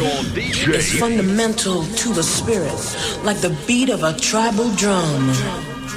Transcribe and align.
is 0.00 0.98
fundamental 0.98 1.84
to 1.84 2.12
the 2.12 2.22
spirit, 2.22 2.72
like 3.24 3.38
the 3.38 3.56
beat 3.66 3.90
of 3.90 4.02
a 4.02 4.12
tribal 4.18 4.70
drum. 4.74 5.28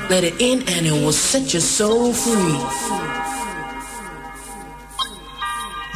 Let 0.09 0.23
it 0.23 0.39
in 0.39 0.61
and 0.67 0.85
it 0.85 0.91
will 0.91 1.13
set 1.13 1.53
your 1.53 1.61
soul 1.61 2.13
free. 2.13 2.59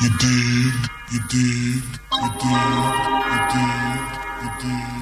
You 0.01 0.09
dig, 0.19 0.73
you 1.11 1.19
dig, 1.29 1.83
you 2.13 2.29
dig, 2.39 2.63
you 3.31 3.39
dig, 3.51 4.01
you 4.41 4.49
dig, 4.61 4.96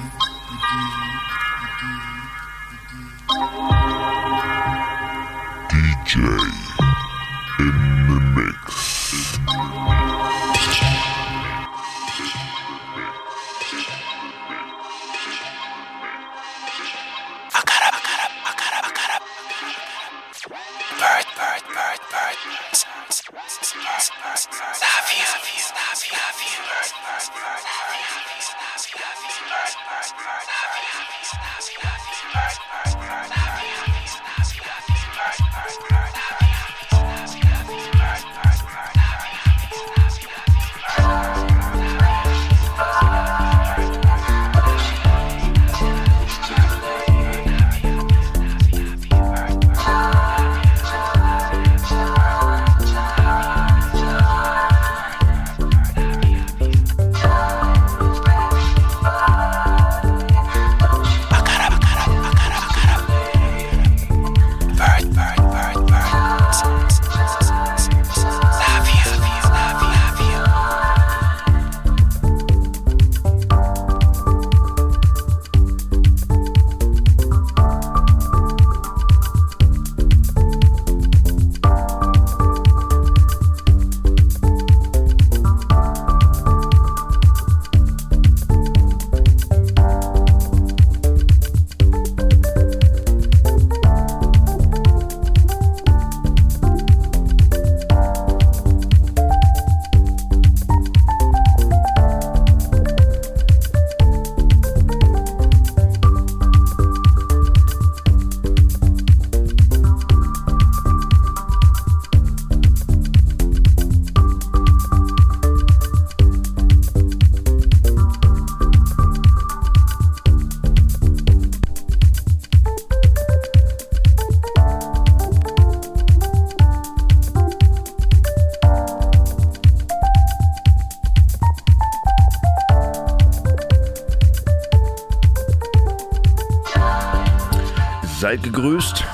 Seid 138.26 138.42
gegrüßt 138.42 139.04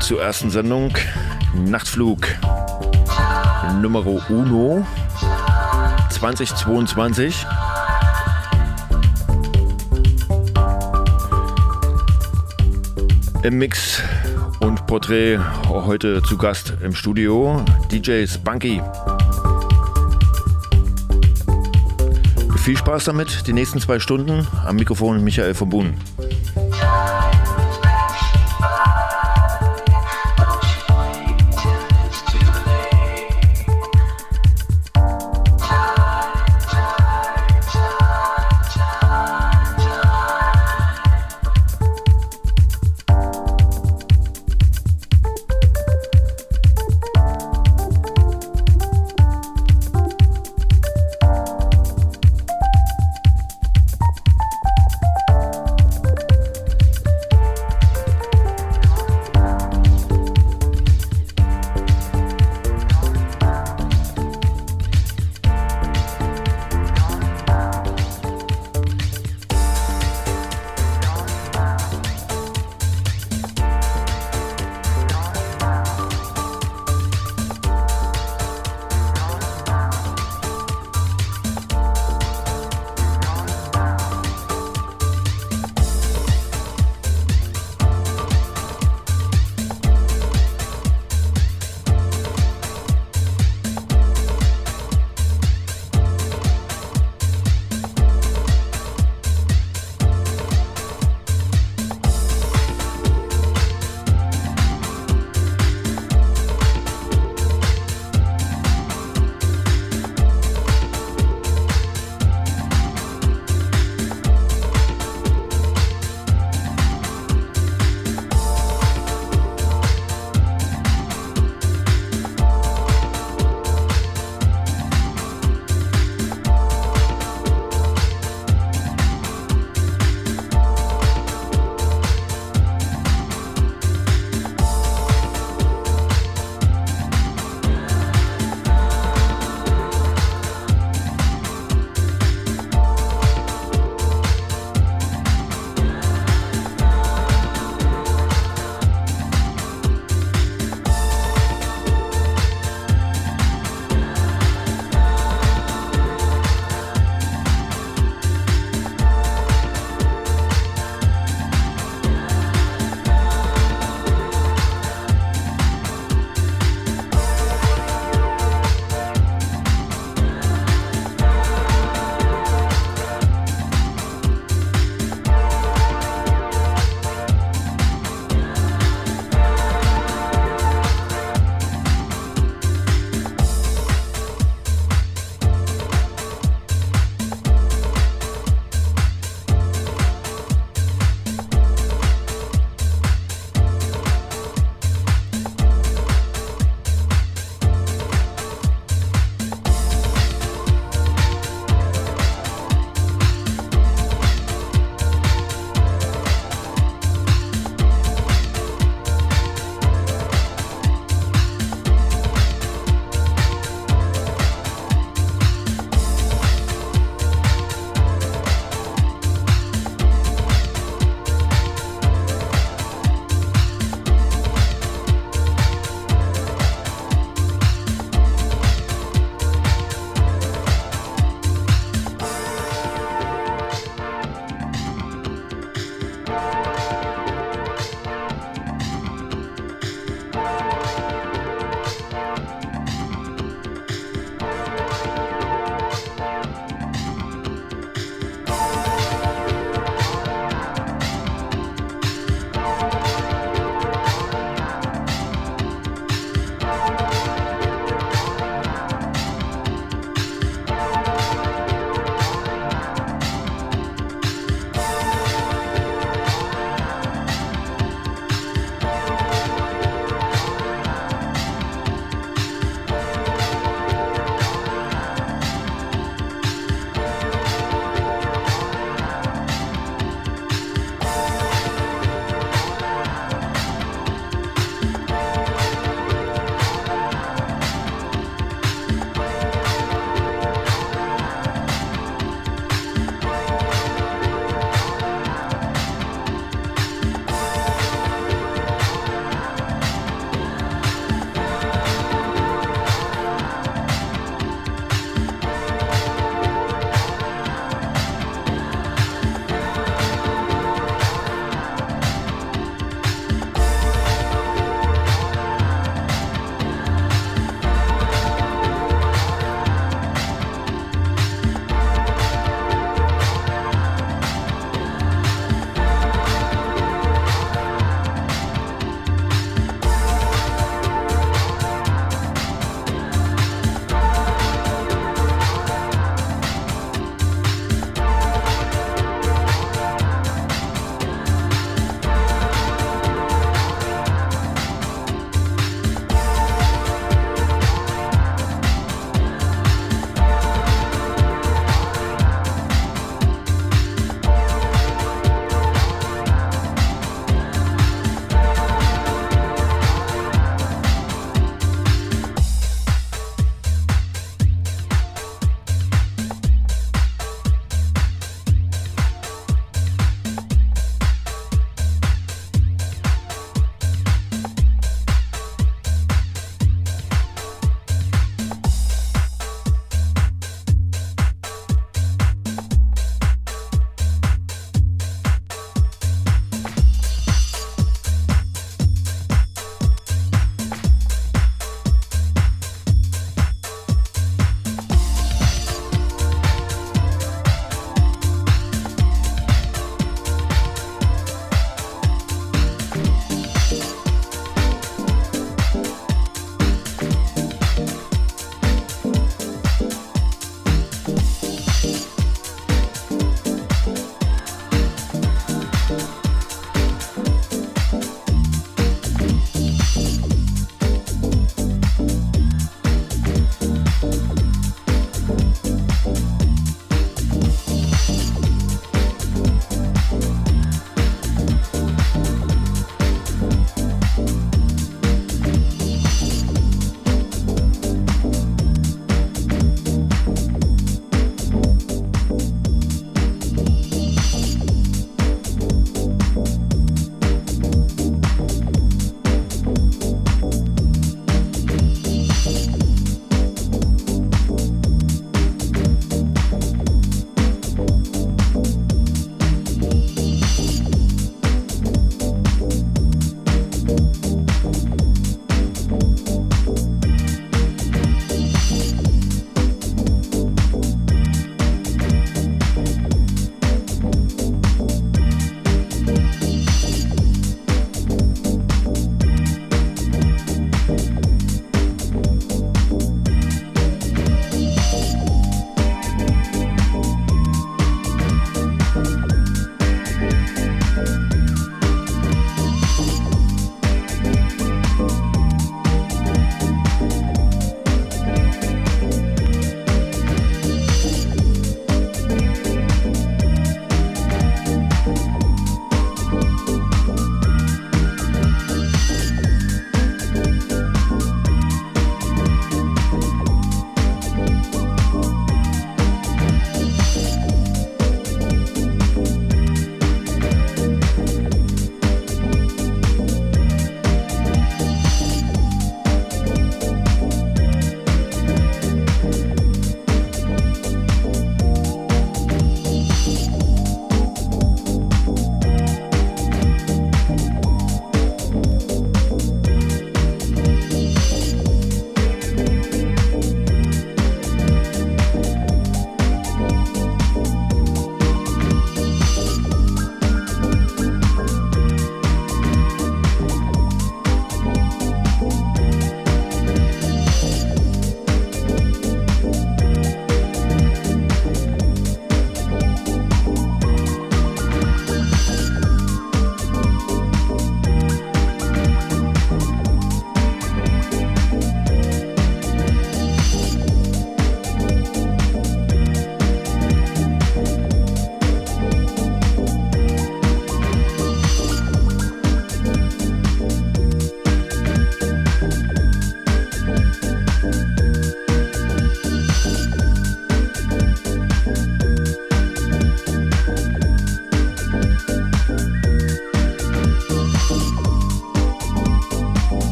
zur 0.00 0.20
ersten 0.20 0.50
Sendung 0.50 0.92
Nachtflug 1.54 2.18
Nummer 3.80 4.04
Uno 4.28 4.86
2022. 6.10 7.46
Im 13.42 13.56
Mix 13.56 14.02
und 14.58 14.86
Porträt 14.86 15.38
heute 15.66 16.22
zu 16.22 16.36
Gast 16.36 16.74
im 16.82 16.94
Studio 16.94 17.64
DJ 17.90 18.26
Spunky. 18.26 18.82
Viel 22.70 22.76
Spaß 22.76 23.06
damit, 23.06 23.48
die 23.48 23.52
nächsten 23.52 23.80
zwei 23.80 23.98
Stunden. 23.98 24.46
Am 24.64 24.76
Mikrofon 24.76 25.24
Michael 25.24 25.54
von 25.54 25.70
Buhn. 25.70 25.94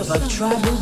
Of 0.00 0.10
a 0.10 0.28
tribal 0.28 0.79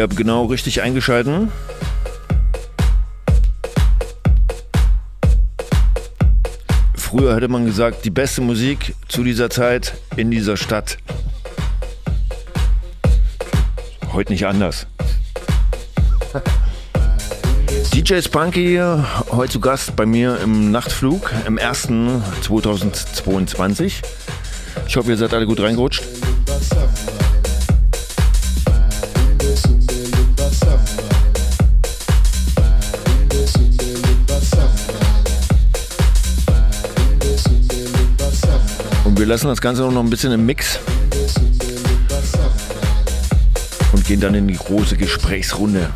Ihr 0.00 0.04
habt 0.04 0.16
genau 0.16 0.46
richtig 0.46 0.80
eingeschalten. 0.80 1.52
Früher 6.94 7.36
hätte 7.36 7.48
man 7.48 7.66
gesagt, 7.66 8.06
die 8.06 8.10
beste 8.10 8.40
Musik 8.40 8.94
zu 9.08 9.22
dieser 9.22 9.50
Zeit 9.50 9.92
in 10.16 10.30
dieser 10.30 10.56
Stadt. 10.56 10.96
Heute 14.14 14.32
nicht 14.32 14.46
anders. 14.46 14.86
DJ 17.92 18.22
Spunky 18.22 18.80
heute 19.30 19.52
zu 19.52 19.60
Gast 19.60 19.96
bei 19.96 20.06
mir 20.06 20.38
im 20.42 20.70
Nachtflug, 20.70 21.30
im 21.46 21.58
ersten 21.58 22.24
2022. 22.40 24.00
Ich 24.86 24.96
hoffe, 24.96 25.10
ihr 25.10 25.18
seid 25.18 25.34
alle 25.34 25.44
gut 25.44 25.60
reingerutscht. 25.60 26.19
Lassen 39.30 39.46
das 39.46 39.60
Ganze 39.60 39.82
noch 39.82 40.02
ein 40.02 40.10
bisschen 40.10 40.32
im 40.32 40.44
Mix 40.44 40.80
und 43.92 44.04
gehen 44.04 44.20
dann 44.20 44.34
in 44.34 44.48
die 44.48 44.56
große 44.56 44.96
Gesprächsrunde. 44.96 45.88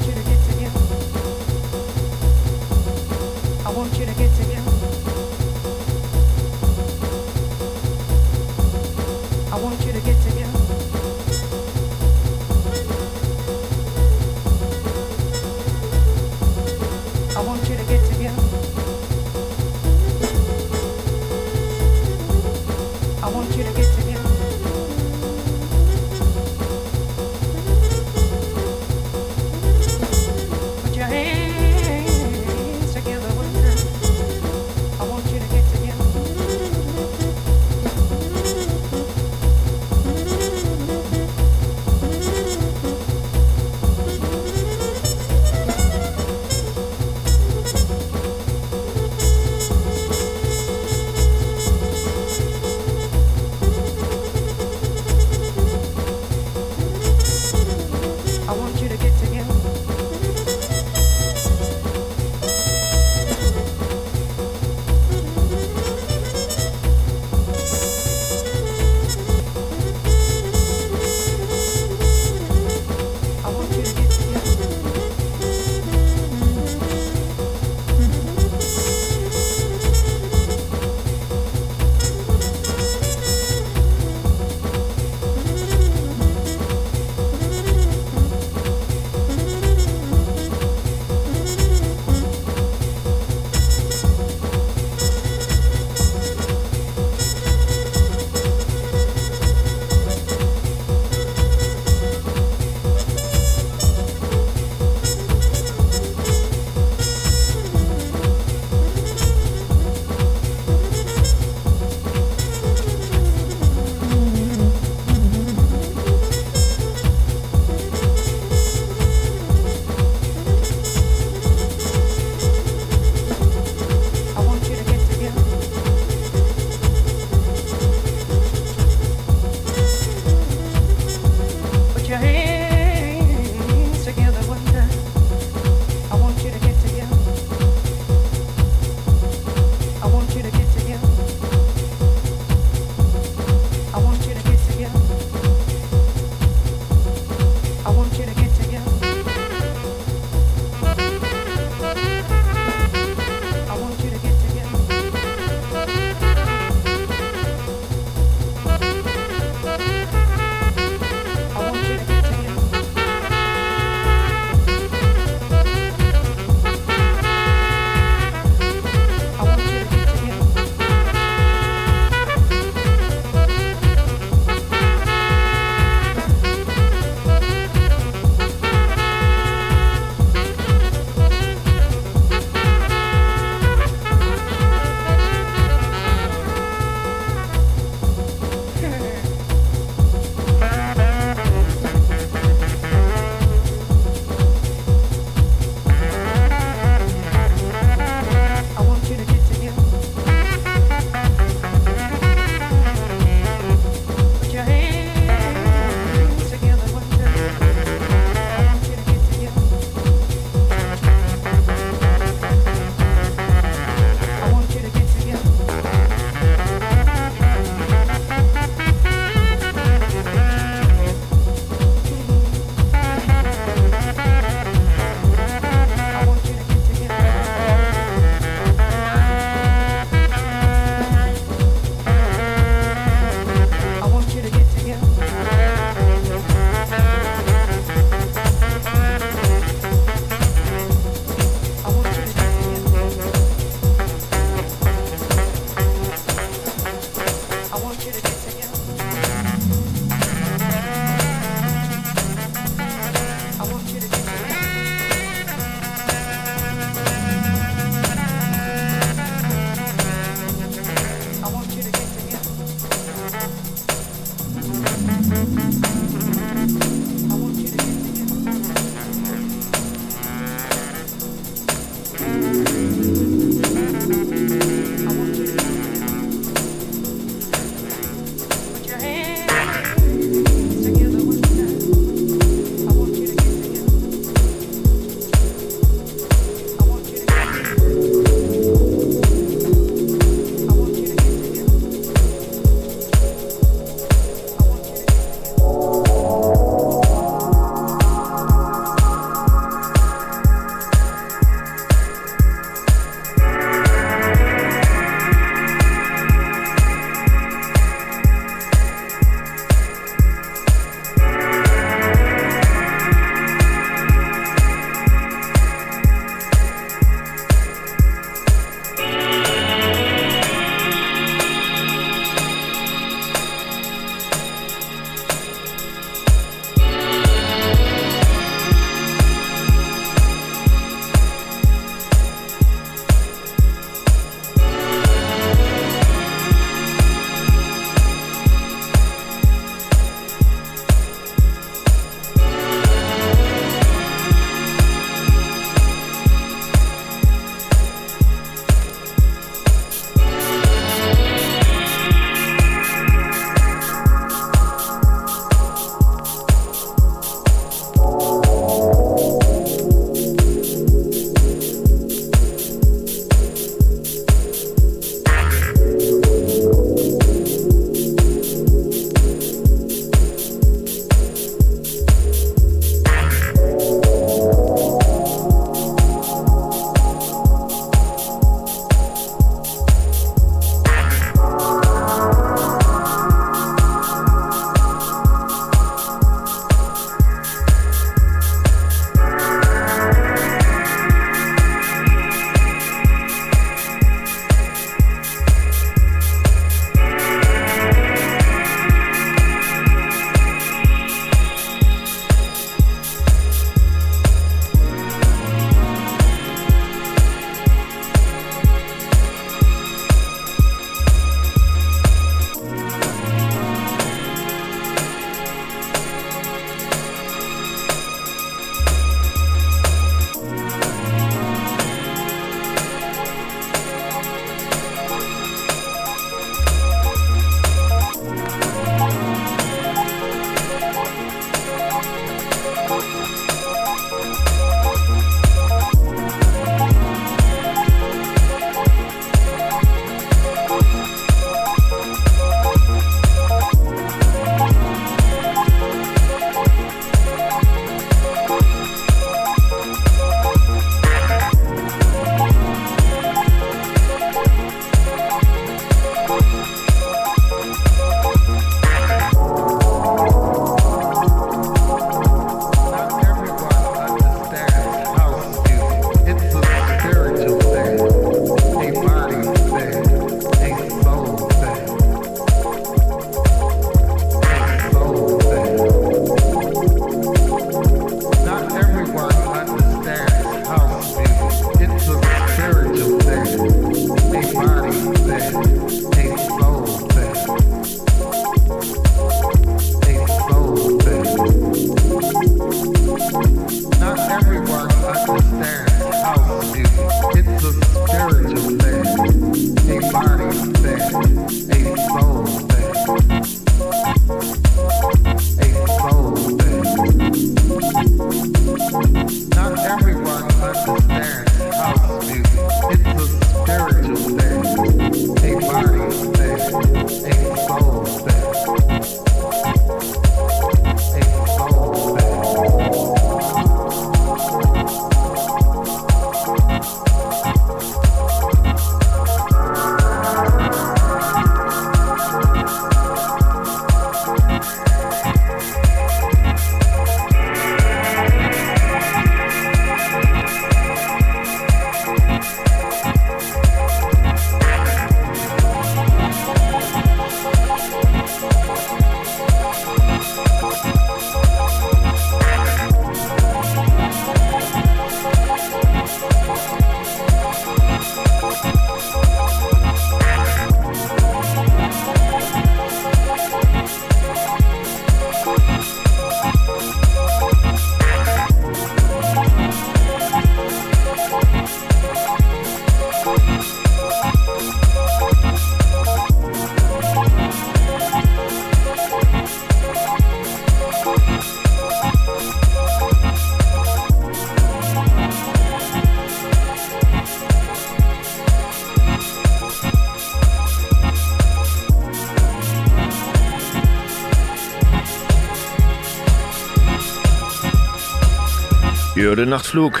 Ihr 599.36 599.42
den 599.42 599.50
Nachtflug. 599.50 600.00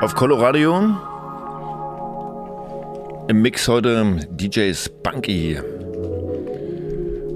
Auf 0.00 0.14
Coloradio. 0.14 0.96
Im 3.28 3.42
Mix 3.42 3.68
heute 3.68 4.20
DJ 4.30 4.72
Spunky. 4.72 5.58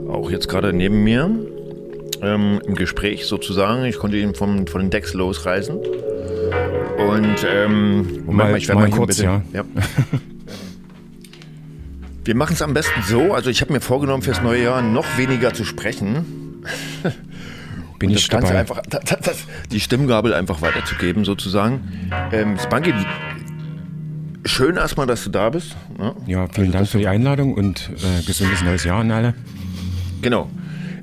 Auch 0.08 0.30
jetzt 0.30 0.48
gerade 0.48 0.72
neben 0.72 1.04
mir. 1.04 1.28
Ähm, 2.22 2.62
Im 2.66 2.74
Gespräch 2.74 3.26
sozusagen. 3.26 3.84
Ich 3.84 3.98
konnte 3.98 4.16
ihn 4.16 4.34
vom, 4.34 4.66
von 4.66 4.80
den 4.80 4.88
Decks 4.88 5.12
losreißen. 5.12 5.76
Und 5.76 7.46
ähm, 7.46 8.24
mal, 8.28 8.56
ich 8.56 8.66
werde 8.66 8.80
mal 8.80 8.88
kurz, 8.88 9.08
bisschen- 9.08 9.42
ja. 9.52 9.62
Wir 12.24 12.34
machen 12.34 12.54
es 12.54 12.62
am 12.62 12.72
besten 12.72 13.02
so. 13.02 13.34
Also 13.34 13.50
ich 13.50 13.60
habe 13.60 13.74
mir 13.74 13.82
vorgenommen, 13.82 14.22
fürs 14.22 14.40
neue 14.40 14.62
Jahr 14.62 14.80
noch 14.80 15.18
weniger 15.18 15.52
zu 15.52 15.64
sprechen. 15.66 16.39
Bin 18.00 18.10
ich 18.10 18.28
dabei. 18.28 18.58
einfach, 18.58 18.82
das, 18.88 19.02
das, 19.04 19.38
die 19.70 19.78
Stimmgabel 19.78 20.34
einfach 20.34 20.62
weiterzugeben, 20.62 21.24
sozusagen. 21.24 22.10
Ähm, 22.32 22.58
Spunky, 22.58 22.94
schön 24.44 24.76
erstmal, 24.76 25.06
dass 25.06 25.22
du 25.22 25.30
da 25.30 25.50
bist. 25.50 25.76
Ne? 25.98 26.14
Ja, 26.26 26.48
vielen 26.48 26.72
Dank 26.72 26.88
für 26.88 26.98
die 26.98 27.06
Einladung 27.06 27.54
und 27.54 27.90
äh, 27.98 28.22
gesundes 28.24 28.62
neues 28.62 28.84
Jahr 28.84 29.00
an 29.00 29.10
alle. 29.10 29.34
Genau. 30.22 30.50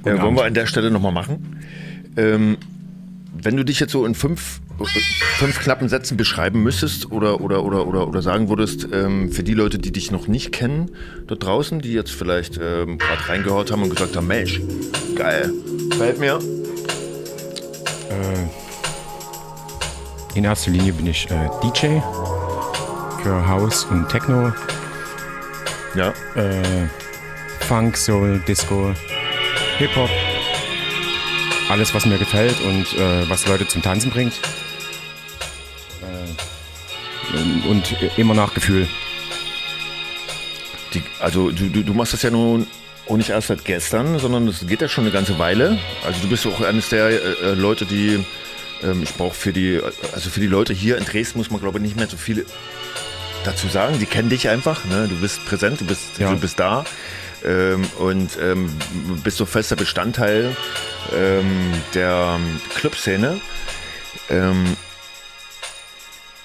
Äh, 0.01 0.05
wollen 0.05 0.19
Abend. 0.19 0.39
wir 0.39 0.45
an 0.45 0.53
der 0.55 0.65
Stelle 0.65 0.89
nochmal 0.89 1.11
machen. 1.11 1.61
Ähm, 2.17 2.57
wenn 3.31 3.55
du 3.55 3.63
dich 3.63 3.79
jetzt 3.79 3.91
so 3.91 4.03
in 4.03 4.15
fünf, 4.15 4.59
fünf 5.37 5.59
knappen 5.59 5.89
Sätzen 5.89 6.17
beschreiben 6.17 6.63
müsstest 6.63 7.11
oder, 7.11 7.41
oder, 7.41 7.63
oder, 7.63 7.85
oder, 7.85 8.07
oder 8.07 8.23
sagen 8.23 8.49
würdest, 8.49 8.87
ähm, 8.91 9.31
für 9.31 9.43
die 9.43 9.53
Leute, 9.53 9.77
die 9.77 9.91
dich 9.91 10.09
noch 10.09 10.27
nicht 10.27 10.51
kennen, 10.51 10.89
dort 11.27 11.43
draußen, 11.43 11.79
die 11.79 11.93
jetzt 11.93 12.11
vielleicht 12.11 12.57
ähm, 12.57 12.97
gerade 12.97 13.29
reingehört 13.29 13.71
haben 13.71 13.83
und 13.83 13.91
gesagt 13.91 14.15
haben, 14.15 14.25
Mensch, 14.25 14.59
geil, 15.15 15.53
gefällt 15.91 16.19
mir. 16.19 16.39
In 20.37 20.43
erster 20.43 20.69
Linie 20.69 20.93
bin 20.93 21.07
ich 21.07 21.29
äh, 21.31 21.49
DJ 21.63 21.99
für 23.23 23.47
House 23.47 23.85
und 23.85 24.07
Techno, 24.07 24.53
Ja, 25.95 26.13
äh, 26.35 26.87
Funk, 27.61 27.97
Soul, 27.97 28.39
Disco, 28.47 28.93
Hip-Hop. 29.79 30.09
Alles, 31.69 31.93
was 31.93 32.05
mir 32.05 32.17
gefällt 32.19 32.61
und 32.61 32.93
äh, 32.93 33.27
was 33.29 33.47
Leute 33.47 33.67
zum 33.67 33.81
Tanzen 33.81 34.11
bringt. 34.11 34.33
Äh, 37.33 37.67
und 37.67 37.95
immer 38.17 38.35
nach 38.35 38.53
Gefühl. 38.53 38.87
die, 40.93 41.03
also 41.19 41.49
du, 41.51 41.69
du, 41.69 41.83
du 41.83 41.93
machst 41.93 42.13
das 42.13 42.21
ja 42.21 42.29
nun 42.29 42.67
auch 43.09 43.17
nicht 43.17 43.29
erst 43.29 43.47
seit 43.47 43.65
gestern, 43.65 44.19
sondern 44.19 44.45
das 44.47 44.65
geht 44.67 44.81
ja 44.81 44.87
schon 44.89 45.03
eine 45.05 45.11
ganze 45.13 45.39
Weile. 45.39 45.77
Also 46.05 46.19
du 46.21 46.27
bist 46.29 46.45
auch 46.47 46.61
eines 46.61 46.89
der 46.89 47.07
äh, 47.09 47.15
äh, 47.15 47.53
Leute, 47.53 47.85
die 47.85 48.23
ähm, 48.83 49.01
ich 49.03 49.13
brauche 49.13 49.33
für 49.35 49.53
die, 49.53 49.81
also 50.13 50.29
für 50.29 50.39
die 50.39 50.47
Leute 50.47 50.73
hier 50.73 50.97
in 50.97 51.05
Dresden 51.05 51.37
muss 51.39 51.49
man 51.51 51.59
glaube 51.61 51.79
ich 51.79 51.83
nicht 51.83 51.95
mehr 51.95 52.07
so 52.07 52.17
viel 52.17 52.45
dazu 53.43 53.67
sagen. 53.67 53.97
Die 53.99 54.05
kennen 54.05 54.29
dich 54.29 54.49
einfach, 54.49 54.83
ne? 54.85 55.07
Du 55.09 55.15
bist 55.15 55.45
präsent, 55.45 55.81
du 55.81 55.85
bist, 55.85 56.17
Ja. 56.19 56.31
du 56.31 56.39
bist 56.39 56.59
da 56.59 56.85
ähm, 57.45 57.85
und 57.99 58.31
ähm, 58.41 58.69
bist 59.23 59.37
so 59.37 59.45
fester 59.45 59.75
Bestandteil 59.75 60.55
ähm, 61.15 61.71
der 61.93 62.39
Clubszene. 62.75 63.39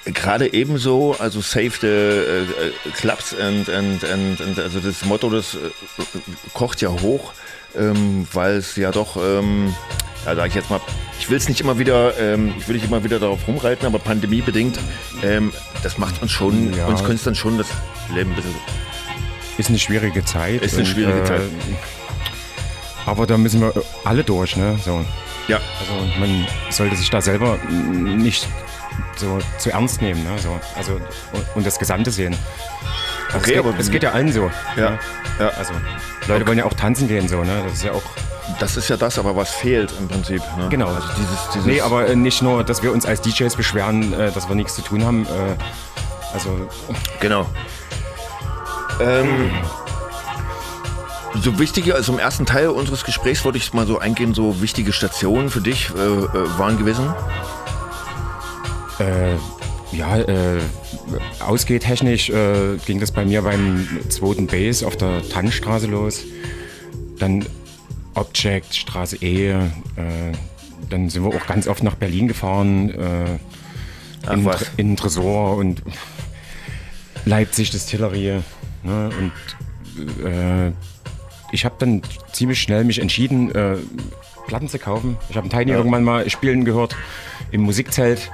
Gerade 0.04 0.52
ebenso, 0.52 1.14
also 1.18 1.40
save 1.40 1.70
the 1.80 1.86
äh, 1.86 2.42
äh, 2.42 2.46
clubs 2.96 3.34
and, 3.38 3.68
and, 3.68 4.02
and, 4.04 4.40
and 4.40 4.58
also 4.58 4.80
das 4.80 5.04
Motto, 5.04 5.30
das 5.30 5.54
äh, 5.54 5.58
kocht 6.54 6.80
ja 6.80 6.88
hoch, 6.88 7.32
ähm, 7.76 8.26
weil 8.32 8.56
es 8.56 8.74
ja 8.74 8.90
doch, 8.90 9.16
ähm, 9.16 9.72
ja 10.26 10.34
sag 10.34 10.48
ich 10.48 10.54
jetzt 10.56 10.70
mal, 10.70 10.80
ich 11.20 11.30
will 11.30 11.36
es 11.36 11.48
nicht 11.48 11.60
immer 11.60 11.78
wieder, 11.78 12.18
ähm, 12.18 12.52
ich 12.58 12.66
will 12.66 12.74
nicht 12.74 12.86
immer 12.86 13.04
wieder 13.04 13.20
darauf 13.20 13.46
rumreiten, 13.46 13.86
aber 13.86 14.00
pandemiebedingt, 14.00 14.76
ähm, 15.22 15.52
das 15.84 15.98
macht 15.98 16.20
uns 16.20 16.32
schon, 16.32 16.74
Ja. 16.74 16.86
uns 16.86 17.04
Künstlern 17.04 17.36
schon 17.36 17.56
das 17.58 17.68
Leben 18.12 18.30
ein 18.30 18.36
bisschen, 18.36 18.54
Ist 19.58 19.68
eine 19.68 19.78
schwierige 19.78 20.24
Zeit. 20.24 20.62
Ist 20.62 20.74
eine 20.74 20.82
und, 20.82 20.88
schwierige 20.88 21.22
Zeit. 21.22 21.42
Aber 23.06 23.26
da 23.26 23.36
müssen 23.38 23.60
wir 23.60 23.72
alle 24.04 24.24
durch, 24.24 24.56
ne? 24.56 24.78
So. 24.84 25.04
ja, 25.48 25.60
Also 25.80 25.92
man 26.18 26.46
sollte 26.70 26.96
sich 26.96 27.10
da 27.10 27.20
selber 27.20 27.58
nicht 27.68 28.48
so 29.16 29.39
zu 29.59 29.70
ernst 29.70 30.02
nehmen, 30.02 30.23
ne? 30.24 30.31
so, 30.39 30.59
also 30.77 30.93
und, 31.32 31.47
und 31.55 31.66
das 31.66 31.78
Gesamte 31.78 32.10
sehen. 32.10 32.36
Also 33.32 33.39
Okay, 33.39 33.52
es, 33.55 33.59
aber- 33.60 33.70
geht, 33.73 33.81
es 33.81 33.90
geht 33.90 34.02
ja 34.02 34.10
allen 34.12 34.32
so. 34.32 34.51
Ja, 34.77 34.90
ne? 34.90 34.98
ja. 35.39 35.48
Also 35.51 35.73
Leute 36.28 36.47
wollen 36.47 36.59
ja 36.59 36.64
auch 36.64 36.74
tanzen 36.74 37.09
gehen, 37.09 37.28
so, 37.28 37.43
ne? 37.44 37.62
Das 37.64 37.74
ist 37.74 37.85
ja 37.85 37.93
auch. 37.93 38.02
das 38.60 38.77
ist 38.77 38.89
ja 38.89 38.97
das, 38.97 39.19
aber 39.19 39.35
was 39.36 39.51
fehlt 39.51 39.93
im 39.98 40.09
Prinzip. 40.09 40.43
Ne? 40.59 40.69
Genau. 40.69 40.89
Also 40.89 41.09
dieses, 41.16 41.39
dieses 41.55 41.66
Nee, 41.66 41.81
aber 41.81 42.06
äh, 42.09 42.16
nicht 42.16 42.43
nur, 42.43 42.62
dass 42.64 42.82
wir 42.82 42.93
uns 42.93 43.06
als 43.06 43.20
DJs 43.23 43.56
beschweren, 43.56 44.12
äh, 44.12 44.31
dass 44.32 44.48
wir 44.48 44.55
nichts 44.55 44.74
zu 44.74 44.82
tun 44.82 45.05
haben. 45.05 45.24
Äh, 45.27 45.56
also 46.35 46.69
Genau. 47.20 47.47
Ähm, 49.01 49.51
so 51.43 51.59
wichtige, 51.59 51.94
also 51.94 52.12
im 52.12 52.19
ersten 52.19 52.44
Teil 52.47 52.69
unseres 52.69 53.05
Gesprächs 53.05 53.44
wollte 53.44 53.59
ich 53.59 53.73
mal 53.73 53.86
so 53.86 53.98
eingehen, 53.98 54.35
so 54.35 54.60
wichtige 54.60 54.93
Stationen 54.93 55.48
für 55.51 55.60
dich 55.62 55.90
äh, 55.90 55.94
waren 56.59 56.77
gewesen. 56.78 57.12
Äh, 58.98 59.36
ja, 59.93 60.19
äh, 60.19 60.60
ausgehtechnisch 61.40 62.31
äh, 62.31 62.77
ging 62.86 63.01
das 63.01 63.12
bei 63.12 63.24
mir 63.24 63.43
beim 63.43 63.86
zweiten 64.09 64.47
Base 64.47 64.86
auf 64.86 64.97
der 64.97 65.27
Tannstraße 65.28 65.86
los. 65.86 66.23
Dann 67.19 67.44
Object, 68.14 68.74
Straße 68.74 69.16
E. 69.16 69.51
Äh, 69.51 69.59
dann 70.89 71.09
sind 71.09 71.24
wir 71.24 71.35
auch 71.35 71.47
ganz 71.47 71.69
oft 71.69 71.82
nach 71.82 71.94
Berlin 71.94 72.28
gefahren. 72.28 72.90
Äh, 72.90 73.39
Ach 74.27 74.32
in, 74.32 74.44
was. 74.44 74.70
in 74.77 74.89
den 74.89 74.97
Tresor 74.97 75.56
und 75.56 75.82
Leipzig, 77.24 77.70
Distillerie. 77.70 78.40
Ne? 78.82 79.10
Und 79.19 80.24
äh, 80.24 80.73
ich 81.52 81.64
habe 81.64 81.74
dann 81.78 82.02
ziemlich 82.32 82.60
schnell 82.60 82.85
mich 82.85 82.98
entschieden, 82.98 83.55
äh, 83.55 83.77
Platten 84.47 84.69
zu 84.69 84.78
kaufen. 84.78 85.16
Ich 85.28 85.36
habe 85.36 85.48
Tiny 85.48 85.73
irgendwann 85.73 86.05
mal 86.05 86.28
spielen 86.31 86.64
gehört 86.64 86.97
im 87.52 87.60
Musikzelt 87.62 88.30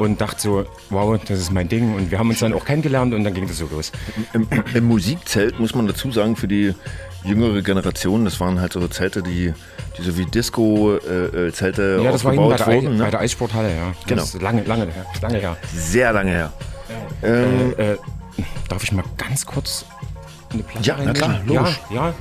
und 0.00 0.20
dachte 0.20 0.40
so, 0.40 0.64
wow, 0.90 1.18
das 1.26 1.38
ist 1.40 1.50
mein 1.52 1.68
Ding. 1.68 1.94
Und 1.94 2.10
wir 2.10 2.18
haben 2.18 2.28
uns 2.30 2.38
dann 2.38 2.52
auch 2.54 2.64
kennengelernt 2.64 3.12
und 3.14 3.24
dann 3.24 3.34
ging 3.34 3.46
das 3.48 3.58
so 3.58 3.66
los. 3.70 3.92
Im, 4.32 4.46
Im 4.74 4.84
Musikzelt 4.84 5.58
muss 5.60 5.74
man 5.74 5.86
dazu 5.86 6.10
sagen, 6.12 6.36
für 6.36 6.48
die 6.48 6.74
jüngere 7.24 7.60
Generation, 7.62 8.24
das 8.24 8.40
waren 8.40 8.60
halt 8.60 8.72
so 8.72 8.86
Zelte, 8.88 9.22
die, 9.22 9.52
die 9.98 10.02
so 10.02 10.16
wie 10.16 10.24
Disco-Zelte 10.26 12.00
Ja, 12.02 12.12
das 12.12 12.24
war 12.24 12.32
hinten 12.32 12.48
bei 12.48 12.56
der, 12.56 12.66
wurden. 12.66 12.98
bei 12.98 13.04
Ne? 13.04 13.10
der 13.10 13.20
Eissporthalle, 13.20 13.68
ja. 13.74 13.92
Genau. 14.06 14.24
Lange, 14.40 14.62
lange, 14.64 14.86
her- 14.86 15.06
lange 15.20 15.38
her. 15.38 15.56
Sehr 15.74 16.12
lange 16.12 16.30
her. 16.30 16.52
Ähm, 17.22 17.74
Äh, 17.76 17.96
darf 18.68 18.82
ich 18.84 18.92
mal 18.92 19.04
ganz 19.18 19.44
kurz 19.44 19.84
eine 20.52 20.62
Platte 20.62 20.86
Ja, 20.88 20.96
na 21.04 21.12
klar, 21.12 21.40
logisch. 21.46 21.80
Ja, 21.90 22.08
ja, 22.08 22.14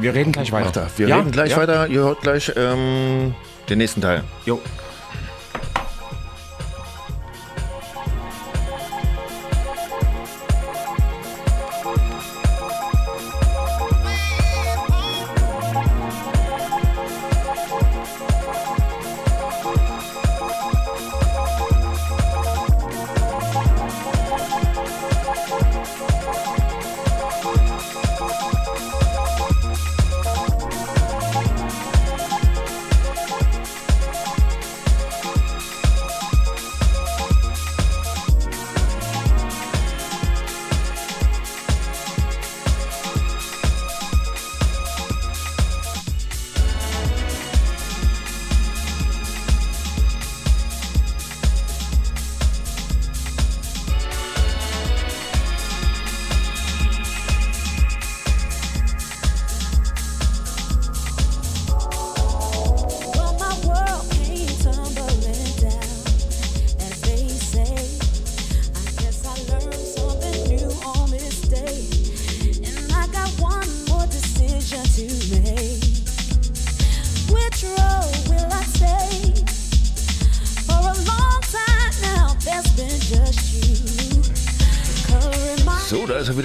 wir 0.00 0.14
reden 0.14 0.32
gleich 0.32 0.52
weiter. 0.52 0.66
Mach 0.66 0.72
da. 0.72 0.86
Wir 0.96 1.08
ja? 1.08 1.16
reden 1.18 1.30
gleich 1.32 1.50
ja? 1.52 1.56
weiter. 1.56 1.86
Ihr 1.88 2.00
hört 2.00 2.20
gleich 2.20 2.52
ähm, 2.56 3.34
den 3.68 3.78
nächsten 3.78 4.00
Teil. 4.00 4.22
Jo. 4.44 4.60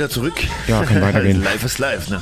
Wieder 0.07 0.09
zurück. 0.09 0.35
Ja, 0.67 0.83
kann 0.83 1.01
weitergehen. 1.01 1.43
live 1.43 1.63
ist 1.63 1.79
live, 1.79 2.09
ne? 2.09 2.21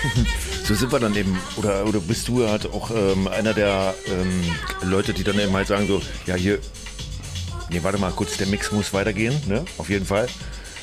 so 0.64 0.74
sind 0.74 0.92
wir 0.92 0.98
dann 0.98 1.14
eben, 1.14 1.38
oder, 1.56 1.86
oder 1.86 2.00
bist 2.00 2.28
du 2.28 2.48
halt 2.48 2.66
auch 2.66 2.90
ähm, 2.90 3.28
einer 3.28 3.54
der 3.54 3.94
ähm, 4.06 4.42
Leute, 4.82 5.12
die 5.12 5.24
dann 5.24 5.38
eben 5.38 5.52
halt 5.52 5.68
sagen 5.68 5.86
so, 5.86 6.02
ja 6.26 6.34
hier, 6.34 6.58
nee, 7.70 7.80
warte 7.82 7.98
mal 7.98 8.10
kurz, 8.12 8.36
der 8.36 8.46
Mix 8.46 8.72
muss 8.72 8.92
weitergehen, 8.92 9.34
ne? 9.46 9.64
Auf 9.78 9.88
jeden 9.88 10.06
Fall. 10.06 10.28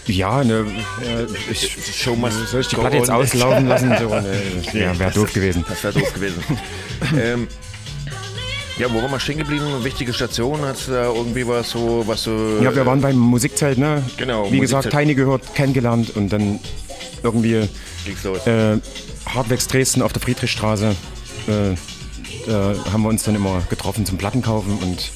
Ja, 0.07 0.43
ne, 0.43 0.65
äh, 1.03 1.51
ich, 1.51 1.75
Show 2.01 2.15
must 2.15 2.47
soll 2.47 2.61
ich 2.61 2.67
die 2.67 2.75
Platte 2.75 2.95
jetzt 2.95 3.11
auslaufen 3.11 3.67
lassen? 3.67 3.93
So, 3.99 4.07
ne, 4.73 4.83
ja, 4.83 4.97
wäre 4.97 5.11
doof 5.11 5.33
gewesen. 5.33 5.65
Das 5.67 5.83
wäre 5.83 5.99
doof 5.99 6.13
gewesen. 6.13 6.43
ähm, 7.19 7.47
ja, 8.77 8.91
wo 8.91 9.01
waren 9.01 9.11
wir 9.11 9.19
stehen 9.19 9.37
geblieben? 9.37 9.65
Wichtige 9.83 10.13
Station, 10.13 10.61
hat 10.61 10.77
da 10.87 11.05
irgendwie 11.13 11.47
was 11.47 11.69
so, 11.71 12.03
was 12.05 12.23
so. 12.23 12.59
Ja, 12.61 12.75
wir 12.75 12.85
waren 12.85 13.01
beim 13.01 13.17
Musikzelt, 13.17 13.77
ne? 13.77 14.03
Genau, 14.17 14.51
Wie 14.51 14.59
gesagt, 14.59 14.85
Musikzelt. 14.85 15.03
Tiny 15.03 15.15
gehört, 15.15 15.55
kennengelernt 15.55 16.15
und 16.15 16.29
dann 16.29 16.59
irgendwie 17.23 17.67
Ging's 18.05 18.23
los. 18.23 18.45
äh, 18.45 18.77
Hardwecks 19.25 19.67
Dresden 19.67 20.01
auf 20.01 20.13
der 20.13 20.21
Friedrichstraße. 20.21 20.95
Äh, 21.47 21.75
da 22.45 22.75
haben 22.91 23.01
wir 23.03 23.09
uns 23.09 23.23
dann 23.23 23.35
immer 23.35 23.61
getroffen 23.69 24.05
zum 24.05 24.17
Plattenkaufen 24.17 24.77
und 24.77 25.11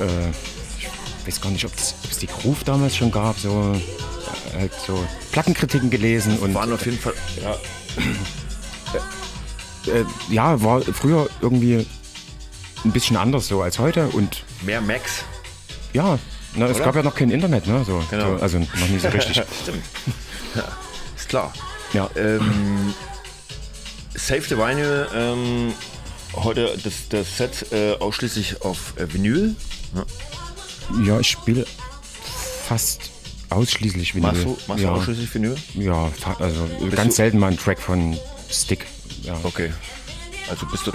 äh, 0.00 0.28
ich 1.20 1.26
weiß 1.26 1.40
gar 1.40 1.50
nicht, 1.50 1.64
ob 1.64 1.72
es 1.74 2.18
die 2.18 2.26
Groove 2.26 2.64
damals 2.64 2.96
schon 2.96 3.10
gab, 3.10 3.38
so 3.38 3.74
äh, 4.54 4.58
halt 4.60 4.72
so 4.86 4.98
Plattenkritiken 5.32 5.90
gelesen 5.90 6.38
und 6.38 6.54
waren 6.54 6.72
auf 6.72 6.84
jeden 6.86 6.98
Fall. 6.98 7.14
Ja, 7.42 7.56
äh, 9.92 10.04
ja, 10.30 10.62
war 10.62 10.80
früher 10.82 11.28
irgendwie 11.40 11.86
ein 12.86 12.92
bisschen 12.92 13.16
anders 13.16 13.48
so 13.48 13.62
als 13.62 13.78
heute 13.78 14.08
und 14.08 14.44
mehr 14.62 14.80
Max. 14.80 15.24
ja, 15.92 16.18
na, 16.54 16.66
es 16.68 16.78
gab 16.78 16.94
ja 16.96 17.02
noch 17.02 17.14
kein 17.14 17.30
Internet, 17.30 17.66
ne? 17.66 17.84
So, 17.84 18.02
Genau. 18.10 18.36
so, 18.38 18.42
also 18.42 18.58
noch 18.58 18.88
nie 18.88 18.98
so 18.98 19.08
richtig. 19.08 19.42
Stimmt. 19.62 19.82
Ja, 20.54 20.64
ist 21.16 21.28
klar. 21.28 21.52
ja. 21.92 22.08
Ähm, 22.16 22.94
Save 24.14 24.40
the 24.42 24.56
Vinyl, 24.56 25.06
ähm, 25.14 25.74
heute 26.34 26.78
das, 26.82 27.08
das 27.10 27.36
Set 27.36 27.70
äh, 27.72 27.92
ausschließlich 27.98 28.62
auf 28.62 28.94
äh, 28.98 29.12
Vinyl. 29.12 29.54
ja, 31.04 31.20
ich 31.20 31.28
spiele 31.28 31.66
fast 32.66 33.10
ausschließlich 33.50 34.14
Vinyl. 34.14 34.32
Machst 34.32 34.44
du, 34.44 34.58
machst 34.66 34.82
ja. 34.82 34.90
du 34.90 34.96
ausschließlich 34.96 35.34
Vinyl? 35.34 35.56
Ja, 35.74 36.10
also 36.38 36.66
ganz 36.94 37.14
du- 37.14 37.16
selten 37.16 37.38
mal 37.38 37.48
ein 37.50 37.58
Track 37.58 37.80
von 37.80 38.16
Stick. 38.50 38.86
Ja. 39.22 39.36
Okay. 39.42 39.72
Also 40.48 40.66
bist 40.66 40.86
du, 40.86 40.92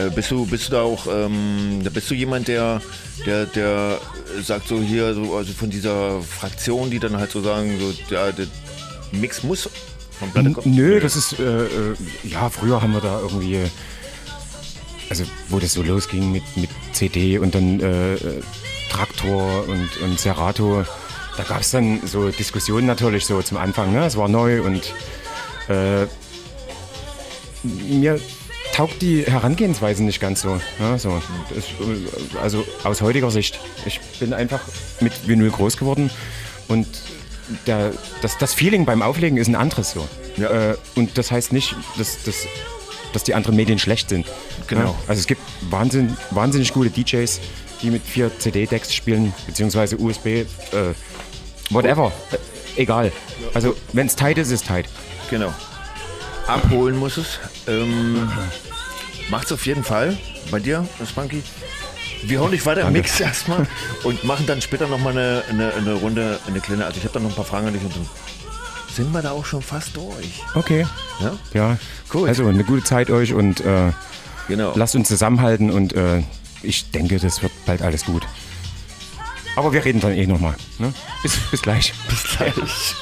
äh, 0.00 0.10
bist 0.14 0.30
du, 0.30 0.46
bist 0.46 0.68
du 0.68 0.72
da 0.72 0.82
auch, 0.82 1.06
ähm, 1.06 1.80
da 1.82 1.90
bist 1.90 2.10
du 2.10 2.14
jemand, 2.14 2.48
der, 2.48 2.80
der, 3.26 3.46
der 3.46 4.00
sagt 4.42 4.68
so 4.68 4.80
hier, 4.80 5.14
so, 5.14 5.36
also 5.36 5.52
von 5.52 5.70
dieser 5.70 6.20
Fraktion, 6.22 6.90
die 6.90 6.98
dann 6.98 7.16
halt 7.16 7.30
so 7.30 7.42
sagen, 7.42 7.78
so, 7.78 7.92
der, 8.10 8.32
der 8.32 8.46
Mix 9.12 9.42
muss 9.42 9.68
vom 10.18 10.30
Platte 10.30 10.52
kommen? 10.52 10.74
Nö, 10.74 11.00
das 11.00 11.16
ist, 11.16 11.38
äh, 11.38 11.64
äh, 11.64 11.94
ja, 12.22 12.48
früher 12.48 12.80
haben 12.80 12.92
wir 12.92 13.00
da 13.00 13.20
irgendwie, 13.20 13.60
also 15.10 15.24
wo 15.48 15.58
das 15.58 15.72
so 15.74 15.82
losging 15.82 16.32
mit, 16.32 16.42
mit 16.56 16.70
CD 16.92 17.38
und 17.38 17.54
dann 17.54 17.80
äh, 17.80 18.16
Traktor 18.90 19.68
und, 19.68 19.96
und 20.02 20.18
Serato, 20.18 20.84
da 21.36 21.42
gab 21.42 21.60
es 21.60 21.72
dann 21.72 22.00
so 22.06 22.30
Diskussionen 22.30 22.86
natürlich 22.86 23.26
so 23.26 23.42
zum 23.42 23.58
Anfang, 23.58 23.92
ne? 23.92 24.06
Es 24.06 24.16
war 24.16 24.28
neu 24.28 24.62
und 24.62 24.94
äh, 25.68 26.06
mir 27.64 28.20
taugt 28.74 29.02
die 29.02 29.22
Herangehensweise 29.24 30.02
nicht 30.02 30.20
ganz 30.20 30.42
so. 30.42 30.60
Ja, 30.80 30.98
so. 30.98 31.22
Das, 31.54 31.64
also 32.42 32.66
aus 32.82 33.02
heutiger 33.02 33.30
Sicht. 33.30 33.60
Ich 33.86 34.00
bin 34.18 34.32
einfach 34.32 34.60
mit 35.00 35.28
Vinyl 35.28 35.50
groß 35.50 35.76
geworden 35.76 36.10
und 36.66 36.88
der, 37.66 37.92
das, 38.20 38.36
das 38.38 38.52
Feeling 38.52 38.84
beim 38.84 39.00
Auflegen 39.00 39.38
ist 39.38 39.46
ein 39.46 39.54
anderes 39.54 39.92
so. 39.92 40.08
Ja. 40.36 40.72
Äh, 40.72 40.76
und 40.96 41.16
das 41.16 41.30
heißt 41.30 41.52
nicht, 41.52 41.76
dass, 41.98 42.24
dass, 42.24 42.46
dass 43.12 43.22
die 43.22 43.34
anderen 43.34 43.54
Medien 43.54 43.78
schlecht 43.78 44.08
sind. 44.08 44.26
Genau. 44.66 44.86
Ja, 44.86 44.94
also 45.06 45.20
es 45.20 45.26
gibt 45.28 45.42
Wahnsinn, 45.70 46.16
wahnsinnig 46.30 46.72
gute 46.72 46.90
DJs, 46.90 47.40
die 47.80 47.90
mit 47.90 48.02
vier 48.02 48.36
CD-Decks 48.36 48.92
spielen, 48.92 49.32
beziehungsweise 49.46 49.98
USB, 49.98 50.26
äh, 50.26 50.44
whatever. 51.70 52.10
Äh, 52.32 52.80
egal. 52.80 53.12
Also 53.52 53.76
wenn 53.92 54.08
es 54.08 54.16
tight 54.16 54.38
ist, 54.38 54.50
ist 54.50 54.66
tight. 54.66 54.86
Genau. 55.30 55.52
Abholen 56.48 56.96
muss 56.98 57.18
es. 57.18 57.38
Ähm, 57.68 58.28
macht's 59.30 59.52
auf 59.52 59.66
jeden 59.66 59.84
Fall 59.84 60.16
bei 60.50 60.60
dir, 60.60 60.86
Spunky. 61.08 61.42
Wir 62.22 62.40
hauen 62.40 62.52
dich 62.52 62.64
weiter 62.64 62.86
im. 62.86 62.92
Mix 62.92 63.20
erstmal 63.20 63.66
und 64.02 64.24
machen 64.24 64.46
dann 64.46 64.62
später 64.62 64.86
nochmal 64.88 65.12
eine, 65.12 65.42
eine, 65.50 65.74
eine 65.74 65.92
Runde, 65.94 66.40
eine 66.46 66.60
kleine. 66.60 66.86
Also 66.86 66.98
ich 66.98 67.04
habe 67.04 67.14
da 67.14 67.20
noch 67.20 67.30
ein 67.30 67.36
paar 67.36 67.44
Fragen 67.44 67.66
an 67.66 67.74
dich 67.74 67.82
und 67.82 67.94
dann 67.94 68.06
sind 68.94 69.12
wir 69.12 69.20
da 69.22 69.32
auch 69.32 69.44
schon 69.44 69.60
fast 69.60 69.96
durch. 69.96 70.42
Okay. 70.54 70.86
Ja? 71.20 71.32
Ja, 71.52 71.78
Gut. 72.08 72.28
Also 72.28 72.46
eine 72.46 72.64
gute 72.64 72.82
Zeit 72.84 73.10
euch 73.10 73.34
und 73.34 73.60
äh, 73.60 73.92
Genau. 74.48 74.72
lasst 74.76 74.94
uns 74.94 75.08
zusammenhalten 75.08 75.70
und 75.70 75.94
äh, 75.94 76.22
ich 76.62 76.90
denke, 76.90 77.18
das 77.18 77.42
wird 77.42 77.52
bald 77.66 77.82
alles 77.82 78.04
gut. 78.04 78.26
Aber 79.56 79.72
wir 79.72 79.84
reden 79.84 80.00
dann 80.00 80.12
eh 80.12 80.26
nochmal. 80.26 80.54
Ne? 80.78 80.92
Bis, 81.22 81.36
bis 81.50 81.62
gleich. 81.62 81.92
Bis 82.08 82.22
gleich. 82.36 82.94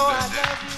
Know 0.00 0.06
I 0.06 0.20
love 0.20 0.62
you, 0.64 0.69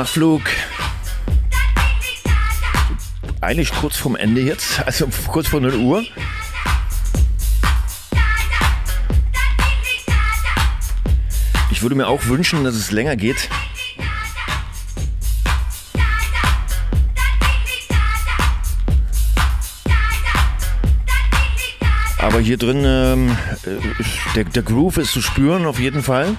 Nach 0.00 0.08
Flug. 0.08 0.40
Eigentlich 3.42 3.70
kurz 3.70 3.98
vorm 3.98 4.16
Ende 4.16 4.40
jetzt, 4.40 4.80
also 4.86 5.06
kurz 5.26 5.48
vor 5.48 5.60
0 5.60 5.74
Uhr. 5.74 6.02
Ich 11.70 11.82
würde 11.82 11.96
mir 11.96 12.08
auch 12.08 12.24
wünschen, 12.24 12.64
dass 12.64 12.76
es 12.76 12.90
länger 12.92 13.14
geht. 13.14 13.50
Aber 22.16 22.40
hier 22.40 22.56
drin, 22.56 22.84
ähm, 22.86 23.36
äh, 23.66 24.02
der, 24.34 24.44
der 24.44 24.62
Groove 24.62 24.96
ist 24.96 25.12
zu 25.12 25.20
spüren 25.20 25.66
auf 25.66 25.78
jeden 25.78 26.02
Fall. 26.02 26.38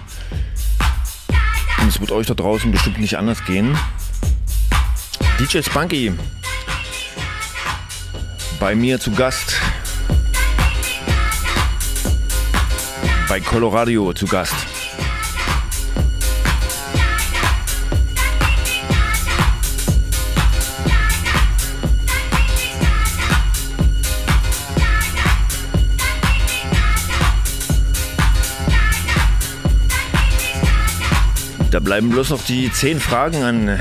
Wird 2.01 2.11
euch 2.13 2.25
da 2.25 2.33
draußen 2.33 2.71
bestimmt 2.71 2.97
nicht 2.97 3.15
anders 3.19 3.45
gehen. 3.45 3.77
DJ 5.39 5.61
Spunky. 5.61 6.11
Bei 8.59 8.73
mir 8.73 8.99
zu 8.99 9.11
Gast. 9.11 9.61
Bei 13.29 13.39
Coloradio 13.39 14.13
zu 14.13 14.25
Gast. 14.25 14.70
Bleiben 31.91 32.09
bloß 32.09 32.29
noch 32.29 32.43
die 32.45 32.71
zehn 32.71 33.01
Fragen 33.01 33.43
an. 33.43 33.79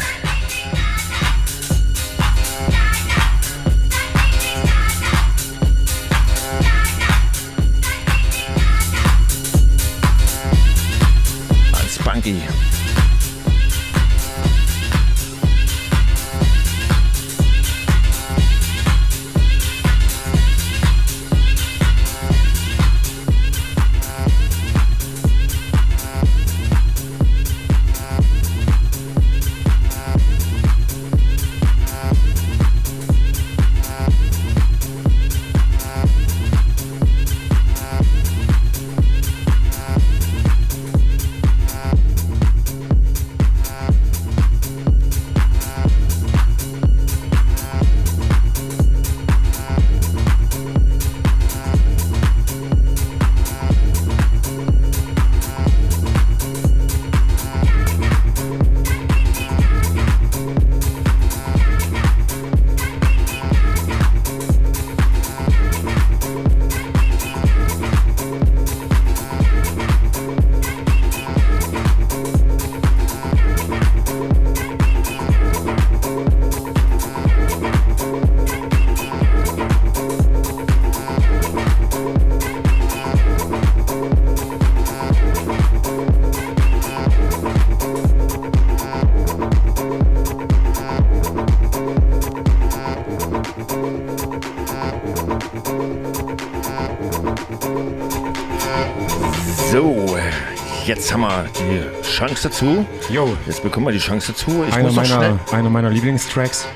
Jetzt 100.91 101.13
haben 101.13 101.21
wir 101.23 101.47
die 101.59 102.03
Chance 102.07 102.49
dazu. 102.49 102.85
Jo, 103.11 103.37
Jetzt 103.47 103.63
bekommen 103.63 103.87
wir 103.87 103.93
die 103.93 103.99
Chance 104.01 104.33
dazu. 104.33 104.65
Ich 104.69 104.75
einer 104.75 104.91
meiner, 104.93 105.39
einer 105.53 105.71
meiner 105.71 105.89
Lieblingstracks 105.91 106.67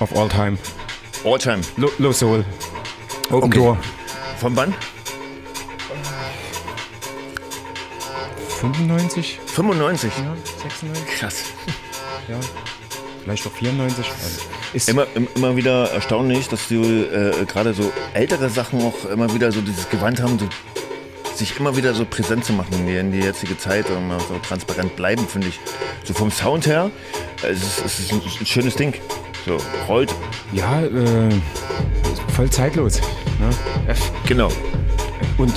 of 0.00 0.16
all 0.16 0.28
time. 0.28 0.56
Alltime. 1.24 1.60
Low, 1.76 1.90
Low 1.98 2.12
Soul. 2.12 2.44
Open 3.30 3.44
Okay. 3.44 3.58
Door. 3.58 3.78
Von 4.40 4.56
wann? 4.56 4.74
95? 8.60 9.38
95. 9.46 10.12
Ja, 10.18 10.34
96? 10.62 11.18
Krass. 11.18 11.44
Ja. 12.26 12.40
Vielleicht 13.22 13.46
auch 13.46 13.52
94. 13.52 14.06
Also 14.06 14.40
ist 14.72 14.88
Immer, 14.88 15.06
im- 15.14 15.28
immer 15.34 15.54
wieder 15.56 15.90
erstaunlich, 15.92 16.48
dass 16.48 16.68
du 16.68 16.82
äh, 16.82 17.44
gerade 17.44 17.74
so 17.74 17.92
ältere 18.14 18.48
Sachen 18.48 18.80
auch 18.82 19.04
immer 19.10 19.32
wieder 19.34 19.52
so 19.52 19.60
dieses 19.60 19.90
Gewand 19.90 20.22
haben, 20.22 20.38
so, 20.38 20.48
sich 21.36 21.58
immer 21.58 21.76
wieder 21.76 21.94
so 21.94 22.04
präsent 22.04 22.44
zu 22.44 22.52
machen 22.52 22.86
in 22.86 23.12
die, 23.12 23.18
jetzige 23.20 23.56
Zeit 23.58 23.88
und 23.90 24.10
so 24.28 24.38
transparent 24.46 24.94
bleiben, 24.96 25.26
finde 25.26 25.48
ich. 25.48 25.60
So 26.04 26.14
vom 26.14 26.30
Sound 26.30 26.66
her, 26.66 26.90
äh, 27.42 27.48
es 27.48 27.62
ist, 27.62 27.84
es 27.84 27.98
ist 28.00 28.12
ein, 28.12 28.20
ein 28.40 28.46
schönes 28.46 28.76
Ding. 28.76 28.94
So, 29.46 29.58
rollt. 29.88 30.14
ja, 30.52 30.80
äh, 30.82 31.28
voll 32.34 32.48
zeitlos. 32.50 33.00
Ne? 33.40 33.50
F. 33.88 34.10
Genau. 34.26 34.48
Und 35.36 35.52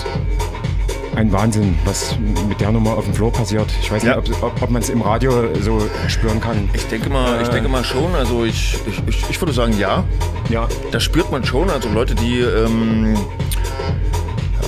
ein 1.16 1.32
Wahnsinn, 1.32 1.78
was 1.86 2.16
mit 2.48 2.60
der 2.62 2.72
Nummer 2.72 2.92
auf 2.98 3.06
dem 3.06 3.14
Floor 3.14 3.32
passiert. 3.32 3.66
Ich 3.82 3.92
weiß 3.92 4.04
Ja. 4.04 4.18
nicht, 4.18 4.30
ob, 4.34 4.44
ob, 4.44 4.62
ob 4.62 4.70
man 4.70 4.82
es 4.82 4.90
im 4.90 5.02
Radio 5.02 5.48
so 5.62 5.82
spüren 6.08 6.40
kann. 6.40 6.70
Ich 6.74 6.86
denke 6.88 7.10
mal, 7.10 7.42
ich 7.42 7.48
Äh. 7.48 7.52
denke 7.54 7.70
mal 7.70 7.84
schon. 7.84 8.14
Also 8.14 8.44
ich, 8.46 8.78
ich, 8.88 9.02
ich, 9.08 9.30
ich 9.30 9.42
würde 9.42 9.54
sagen, 9.54 9.76
ja. 9.80 10.04
Ja, 10.50 10.68
Das 10.92 11.04
spürt 11.04 11.32
man 11.32 11.44
schon. 11.46 11.70
Also 11.70 11.90
Leute, 11.90 12.14
die 12.14 12.40
ähm, 12.42 13.18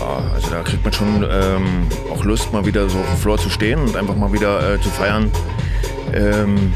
ja, 0.09 0.31
also 0.33 0.49
da 0.49 0.61
kriegt 0.61 0.83
man 0.83 0.93
schon 0.93 1.23
ähm, 1.29 1.87
auch 2.11 2.23
Lust, 2.23 2.51
mal 2.51 2.65
wieder 2.65 2.89
so 2.89 2.97
auf 2.99 3.07
dem 3.07 3.17
Floor 3.17 3.37
zu 3.37 3.49
stehen 3.49 3.79
und 3.79 3.95
einfach 3.95 4.15
mal 4.15 4.31
wieder 4.33 4.73
äh, 4.75 4.81
zu 4.81 4.89
feiern. 4.89 5.31
Ähm, 6.13 6.73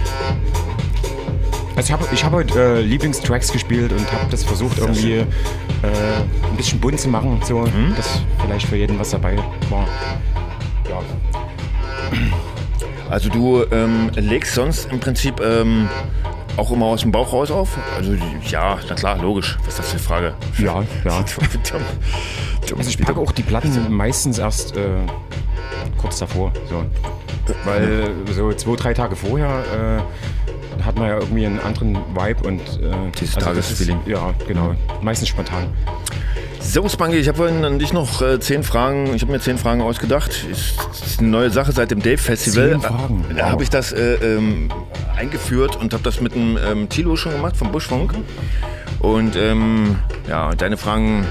Also 1.75 1.87
ich 1.87 1.91
habe 1.91 2.05
ich 2.13 2.23
hab 2.23 2.31
heute 2.33 2.59
äh, 2.77 2.81
Lieblingstracks 2.81 3.51
gespielt 3.51 3.91
und 3.91 4.11
habe 4.11 4.25
das 4.29 4.43
versucht 4.43 4.77
irgendwie 4.77 5.13
äh, 5.15 5.25
ein 5.83 6.55
bisschen 6.57 6.79
bunt 6.79 6.99
zu 6.99 7.09
machen, 7.09 7.41
so 7.45 7.61
Mhm. 7.61 7.95
dass 7.95 8.21
vielleicht 8.41 8.67
für 8.67 8.75
jeden 8.77 8.99
was 8.99 9.09
dabei 9.09 9.37
war. 9.69 9.87
Ja, 10.89 10.99
also 13.09 13.29
du 13.29 13.63
ähm, 13.71 14.11
legst 14.15 14.53
sonst 14.53 14.87
im 14.91 14.99
Prinzip 14.99 15.39
ähm, 15.41 15.89
auch 16.57 16.71
immer 16.71 16.85
aus 16.87 17.01
dem 17.01 17.11
Bauch 17.11 17.33
raus 17.33 17.51
auf? 17.51 17.77
Also 17.95 18.15
ja, 18.47 18.77
na 18.87 18.95
klar, 18.95 19.17
logisch. 19.17 19.57
Was 19.65 19.69
ist 19.69 19.79
das 19.79 19.87
für 19.87 19.91
eine 19.93 19.99
Frage? 19.99 20.33
ja, 20.57 20.83
ja. 21.03 21.25
Also 22.77 22.89
ich 22.89 22.97
packe 22.97 23.19
auch 23.19 23.33
die 23.33 23.43
Platten 23.43 23.91
meistens 23.91 24.39
erst 24.39 24.77
äh, 24.77 24.87
kurz 25.97 26.19
davor, 26.19 26.53
so. 26.69 26.85
weil 27.65 28.09
so 28.31 28.53
zwei, 28.53 28.75
drei 28.75 28.93
Tage 28.93 29.15
vorher 29.17 30.01
äh, 30.79 30.81
hat 30.83 30.95
man 30.95 31.09
ja 31.09 31.19
irgendwie 31.19 31.45
einen 31.45 31.59
anderen 31.59 31.95
Vibe 32.15 32.47
und 32.47 32.61
äh, 32.61 33.11
Dieses 33.19 33.35
das 33.35 33.43
Tagesfeeling. 33.43 33.99
Ja, 34.05 34.33
genau. 34.47 34.75
Meistens 35.01 35.29
spontan. 35.29 35.67
So, 36.65 36.87
Spanky, 36.87 37.17
ich 37.17 37.27
habe 37.27 37.37
vorhin 37.37 37.65
an 37.65 37.77
dich 37.77 37.91
noch 37.93 38.21
äh, 38.21 38.39
zehn 38.39 38.63
Fragen, 38.63 39.13
ich 39.13 39.21
habe 39.21 39.31
mir 39.31 39.39
zehn 39.39 39.57
Fragen 39.57 39.81
ausgedacht. 39.81 40.45
Ist, 40.49 40.75
ist 41.05 41.19
eine 41.19 41.27
neue 41.27 41.49
Sache 41.49 41.71
seit 41.73 41.91
dem 41.91 42.01
Dave 42.01 42.17
Festival. 42.17 42.71
Zehn 42.71 42.81
Fragen? 42.81 43.25
Da 43.35 43.43
Wow. 43.45 43.51
habe 43.51 43.63
ich 43.63 43.69
das 43.69 43.91
äh, 43.91 44.15
ähm, 44.15 44.69
eingeführt 45.15 45.75
und 45.75 45.93
habe 45.93 46.03
das 46.03 46.21
mit 46.21 46.33
dem 46.35 46.57
ähm, 46.57 46.89
Tilo 46.89 47.15
schon 47.15 47.33
gemacht 47.33 47.57
vom 47.57 47.71
Buschfunk. 47.71 48.15
Und 48.99 49.35
ähm, 49.35 49.97
ja, 50.27 50.55
deine 50.55 50.77
Fragen 50.77 51.25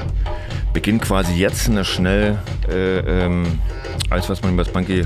beginnen 0.74 1.00
quasi 1.00 1.32
jetzt 1.34 1.68
na, 1.70 1.82
schnell. 1.82 2.38
Äh, 2.70 2.98
ähm, 2.98 3.58
alles, 4.10 4.28
was 4.28 4.42
man 4.42 4.52
über 4.52 4.64
äh, 4.64 5.04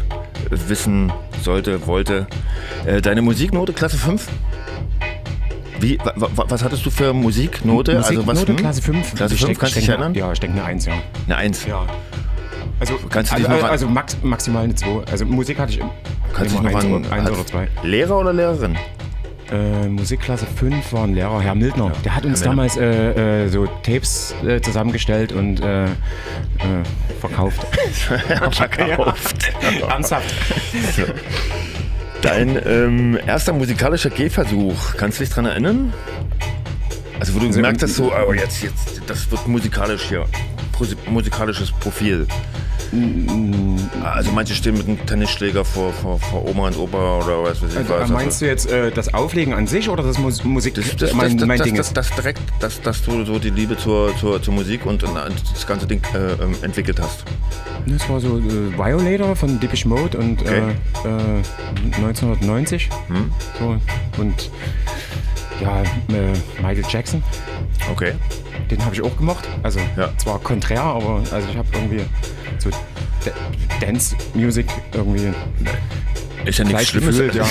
wissen 0.50 1.12
sollte, 1.42 1.86
wollte. 1.86 2.26
Äh, 2.84 3.00
deine 3.00 3.22
Musiknote 3.22 3.72
Klasse 3.72 3.96
5? 3.96 4.26
Wie, 5.80 5.98
wa, 5.98 6.12
wa, 6.16 6.44
was 6.48 6.64
hattest 6.64 6.84
du 6.86 6.90
für 6.90 7.12
Musiknote? 7.12 7.96
also 7.96 8.18
was, 8.18 8.26
Musiknote 8.26 8.52
hm? 8.52 8.56
Klasse 8.56 8.82
5. 8.82 9.14
Klasse 9.14 9.34
Ich 9.34 9.40
5, 9.40 9.48
denk- 9.48 9.58
kannst 9.60 9.74
du 9.74 9.78
ich 9.78 9.84
dich 9.84 9.88
erinnern? 9.94 10.14
Ja, 10.14 10.32
ich 10.32 10.40
denke 10.40 10.58
eine 10.58 10.66
1, 10.66 10.86
ja. 10.86 10.92
Eine 11.26 11.36
1. 11.36 11.66
Ja. 11.66 11.86
Also, 12.78 12.94
Kannst 13.08 13.32
du 13.32 13.36
dich 13.36 13.48
also, 13.48 13.62
noch 13.62 13.70
also 13.70 13.88
max, 13.88 14.16
maximal 14.22 14.64
eine 14.64 14.74
2. 14.74 15.04
Also 15.10 15.24
Musik 15.24 15.58
hatte 15.58 15.72
ich 15.72 15.80
im- 15.80 15.90
Kannst 16.34 16.52
immer 16.54 16.68
dich 16.68 16.72
noch 16.72 16.82
eins, 16.82 16.84
an, 16.84 16.94
oder, 17.04 17.12
eins 17.12 17.24
hat 17.24 17.32
oder 17.32 17.46
zwei. 17.46 17.68
Lehrer 17.82 18.18
oder 18.18 18.32
Lehrerin? 18.32 18.76
Äh, 19.50 19.88
Musikklasse 19.88 20.44
5 20.44 20.92
war 20.92 21.04
ein 21.04 21.14
Lehrer, 21.14 21.40
Herr 21.40 21.54
Mildner. 21.54 21.92
Der 22.04 22.16
hat 22.16 22.26
uns 22.26 22.40
Herr 22.40 22.48
damals 22.48 22.76
äh, 22.76 23.44
äh, 23.44 23.48
so 23.48 23.66
Tapes 23.84 24.34
äh, 24.44 24.60
zusammengestellt 24.60 25.32
und 25.32 25.60
äh, 25.60 25.84
äh, 25.84 25.88
verkauft. 27.20 27.64
Verkauft. 28.50 29.52
Ernsthaft. 29.88 30.34
Dein 32.26 32.60
ähm, 32.66 33.16
erster 33.24 33.52
musikalischer 33.52 34.10
Gehversuch, 34.10 34.96
kannst 34.96 35.20
du 35.20 35.24
dich 35.24 35.32
dran 35.32 35.46
erinnern? 35.46 35.92
Also 37.20 37.32
wo 37.36 37.38
du 37.38 37.48
gemerkt 37.48 37.84
hast, 37.84 37.94
so, 37.94 38.12
oh, 38.12 38.32
jetzt, 38.32 38.64
jetzt, 38.64 39.00
das 39.06 39.30
wird 39.30 39.46
musikalisch 39.46 40.08
hier, 40.08 40.26
musikalisches 41.08 41.70
Profil. 41.70 42.26
Also 44.02 44.30
manche 44.32 44.54
stehen 44.54 44.76
mit 44.76 44.86
einem 44.86 45.04
Tennisschläger 45.06 45.64
vor, 45.64 45.92
vor, 45.92 46.18
vor 46.20 46.48
Oma 46.48 46.68
und 46.68 46.78
Opa 46.78 47.18
oder 47.18 47.42
was 47.42 47.62
weiß 47.62 47.72
ich 47.72 47.76
Also, 47.78 47.94
was. 47.94 48.10
äh, 48.10 48.12
meinst 48.12 48.40
du 48.40 48.46
jetzt 48.46 48.70
äh, 48.70 48.90
das 48.90 49.12
Auflegen 49.12 49.52
an 49.54 49.66
sich 49.66 49.88
oder 49.88 50.02
das 50.02 50.18
Mus 50.18 50.44
Musik 50.44 50.74
das, 50.74 50.94
das, 50.96 51.12
mein, 51.12 51.36
das, 51.36 51.46
mein 51.46 51.58
das, 51.58 51.64
Ding 51.66 51.76
das, 51.76 51.92
das, 51.92 52.10
direkt, 52.10 52.40
dass, 52.60 52.80
dass 52.80 53.02
du 53.02 53.24
so 53.24 53.38
die 53.38 53.50
Liebe 53.50 53.76
zur, 53.76 54.16
zur, 54.16 54.40
zur 54.42 54.54
Musik 54.54 54.86
und, 54.86 55.02
und 55.02 55.14
das 55.14 55.66
ganze 55.66 55.86
Ding 55.86 56.00
äh, 56.14 56.42
ähm, 56.42 56.54
entwickelt 56.62 57.00
hast. 57.00 57.24
Das 57.86 58.08
war 58.08 58.20
so 58.20 58.38
äh, 58.38 58.42
Violator 58.76 59.34
von 59.36 59.58
Depeche 59.60 59.88
Mode 59.88 60.18
und 60.18 60.40
Okay. 60.42 60.62
äh, 61.04 61.08
äh, 61.08 61.96
1990. 61.96 62.88
Hm? 63.08 63.32
So, 63.58 63.76
und 64.20 64.50
ja, 65.60 65.82
äh, 65.82 66.32
Michael 66.62 66.84
Jackson, 66.88 67.22
Okay. 67.90 68.12
den 68.70 68.84
habe 68.84 68.94
ich 68.94 69.02
auch 69.02 69.16
gemocht. 69.16 69.48
Also 69.62 69.80
Ja. 69.96 70.10
zwar 70.18 70.38
konträr, 70.38 70.82
aber 70.82 71.22
also 71.30 71.48
ich 71.50 71.56
habe 71.56 71.68
irgendwie 71.72 72.02
so 72.58 72.70
D 72.70 73.32
Dance-Music 73.80 74.66
irgendwie 74.94 75.32
Ist 76.44 76.58
ja 76.58 76.64
nichts 76.64 76.88
Schlimmes. 76.88 77.16
gefühlt, 77.16 77.34
ja. 77.34 77.44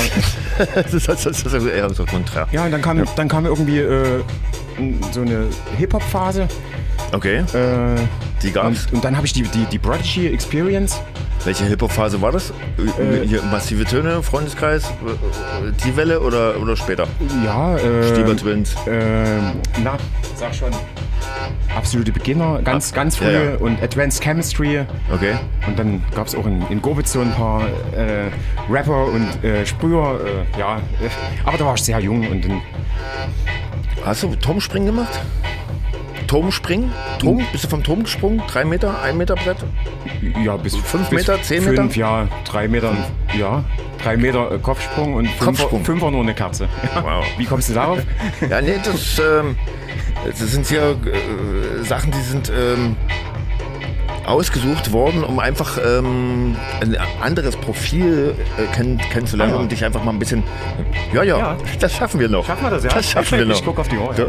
das, 0.76 0.94
ist, 0.94 1.08
das, 1.08 1.26
ist, 1.26 1.66
eher 1.68 1.90
so 1.94 2.06
konträr. 2.06 2.48
Ja, 2.52 2.66
und 2.66 2.72
dann 2.72 2.82
kam, 2.82 3.04
dann 3.16 3.28
kam 3.28 3.46
irgendwie 3.46 3.80
äh, 3.80 4.22
so 5.12 5.22
eine 5.22 5.46
Hip-Hop-Phase. 5.78 6.48
Okay, 7.12 7.38
Äh, 7.54 7.96
die 8.42 8.52
gab's. 8.52 8.86
und, 8.88 8.94
und 8.96 9.06
dann 9.06 9.16
habe 9.16 9.26
ich 9.28 9.34
die, 9.34 9.44
die, 9.44 9.66
die 9.66 9.80
Prodigy 9.80 10.28
Experience. 10.28 11.00
Welche 11.44 11.66
Hip-Hop-Phase 11.66 12.20
war 12.22 12.32
das? 12.32 12.52
Äh, 13.00 13.28
Hier, 13.28 13.44
massive 13.44 13.86
Töne, 13.86 14.24
Freundeskreis, 14.24 14.86
äh, 14.86 15.72
die 15.86 15.96
Welle 15.96 16.20
oder, 16.22 16.60
oder 16.60 16.76
später? 16.76 17.06
Ja, 17.44 17.76
äh, 17.78 18.08
Stieber 18.14 18.36
Twins. 18.36 18.76
Ähm, 18.88 19.52
na, 19.84 19.98
sag 20.36 20.56
schon. 20.56 20.72
Absolute 21.76 22.12
Beginner, 22.12 22.62
ganz, 22.64 22.94
ganz 22.94 23.18
früh 23.18 23.26
Ah, 23.26 23.32
ja, 23.32 23.44
ja. 23.52 23.56
und 23.58 23.82
Advanced 23.82 24.24
Chemistry. 24.24 24.82
Okay. 25.14 25.36
Und 25.68 25.78
dann 25.78 26.04
gab 26.16 26.28
es 26.28 26.36
auch 26.36 26.46
in, 26.46 26.66
in 26.70 26.82
Gobitz 26.82 27.12
so 27.14 27.22
ein 27.22 27.32
paar 27.34 27.62
äh, 27.96 28.30
Rapper 28.72 29.06
und 29.08 29.44
äh, 29.44 29.66
Sprüher. 29.66 30.20
Äh, 30.56 30.60
ja, 30.60 30.80
aber 31.44 31.58
da 31.58 31.66
war 31.66 31.76
ich 31.76 31.82
sehr 31.84 32.00
jung 32.00 32.28
und 32.30 32.44
dann, 32.46 32.62
Hast 34.06 34.24
du 34.24 34.36
Turmspringen 34.36 34.88
gemacht? 34.88 35.20
Turmspringen? 36.28 36.92
Turm? 37.20 37.42
Bist 37.52 37.66
du 37.66 37.68
vom 37.68 37.84
Turm 37.84 38.04
gesprungen? 38.04 38.42
Drei 38.48 38.66
Meter? 38.66 39.00
Ein 39.02 39.18
Meter 39.18 39.36
Brett? 39.36 39.58
ja, 40.44 40.58
bis 40.58 40.76
Fünf 40.76 41.10
bis 41.10 41.20
Meter, 41.28 41.42
zehn 41.42 41.64
Meter? 41.64 41.76
Fünf, 41.84 41.96
ja, 41.98 42.28
drei 42.46 42.68
Meter, 42.68 42.94
ja, 43.38 43.64
drei 44.04 44.18
Meter 44.18 44.52
äh, 44.52 44.58
Kopfsprung 44.60 45.14
und 45.14 45.28
fünfer, 45.28 45.46
Kopfsprung. 45.46 45.86
fünfer 45.86 46.12
nur 46.12 46.22
eine 46.22 46.34
Kerze. 46.34 46.68
Wow. 47.02 47.24
Wie 47.38 47.46
kommst 47.46 47.70
du 47.70 47.74
darauf? 47.74 48.00
Ja, 48.50 48.60
nee, 48.62 48.76
das, 48.84 49.20
ähm, 49.20 49.56
das 50.30 50.40
sind 50.52 50.68
hier 50.68 50.96
äh, 51.06 51.84
Sachen, 51.84 52.12
die 52.12 52.22
sind 52.22 52.52
ähm, 52.56 52.96
ausgesucht 54.26 54.92
worden, 54.92 55.24
um 55.24 55.40
einfach 55.40 55.78
ähm, 55.86 56.56
ein 56.82 56.98
anderes 57.22 57.56
Profil 57.56 58.36
äh, 58.58 58.76
kenn 58.76 58.98
kennenzulernen 58.98 59.54
Ah, 59.54 59.58
ja. 59.58 59.62
und 59.62 59.72
dich 59.72 59.86
einfach 59.86 60.04
mal 60.04 60.12
ein 60.12 60.20
bisschen. 60.20 60.44
Ja, 61.14 61.24
ja, 61.24 61.38
Ja. 61.38 61.58
das 61.80 61.94
schaffen 61.94 62.20
wir 62.20 62.28
noch. 62.30 62.46
Schaffen 62.46 62.64
wir 62.64 62.72
das, 62.72 62.84
ja? 62.84 62.90
Das 62.90 63.10
schaffen 63.10 63.38
wir 63.38 63.46
noch. 63.46 63.56
Ich 63.56 63.64
guck 63.66 63.78
auf 63.80 63.88
die 63.88 63.98
Uhr, 63.98 64.14
So, 64.16 64.24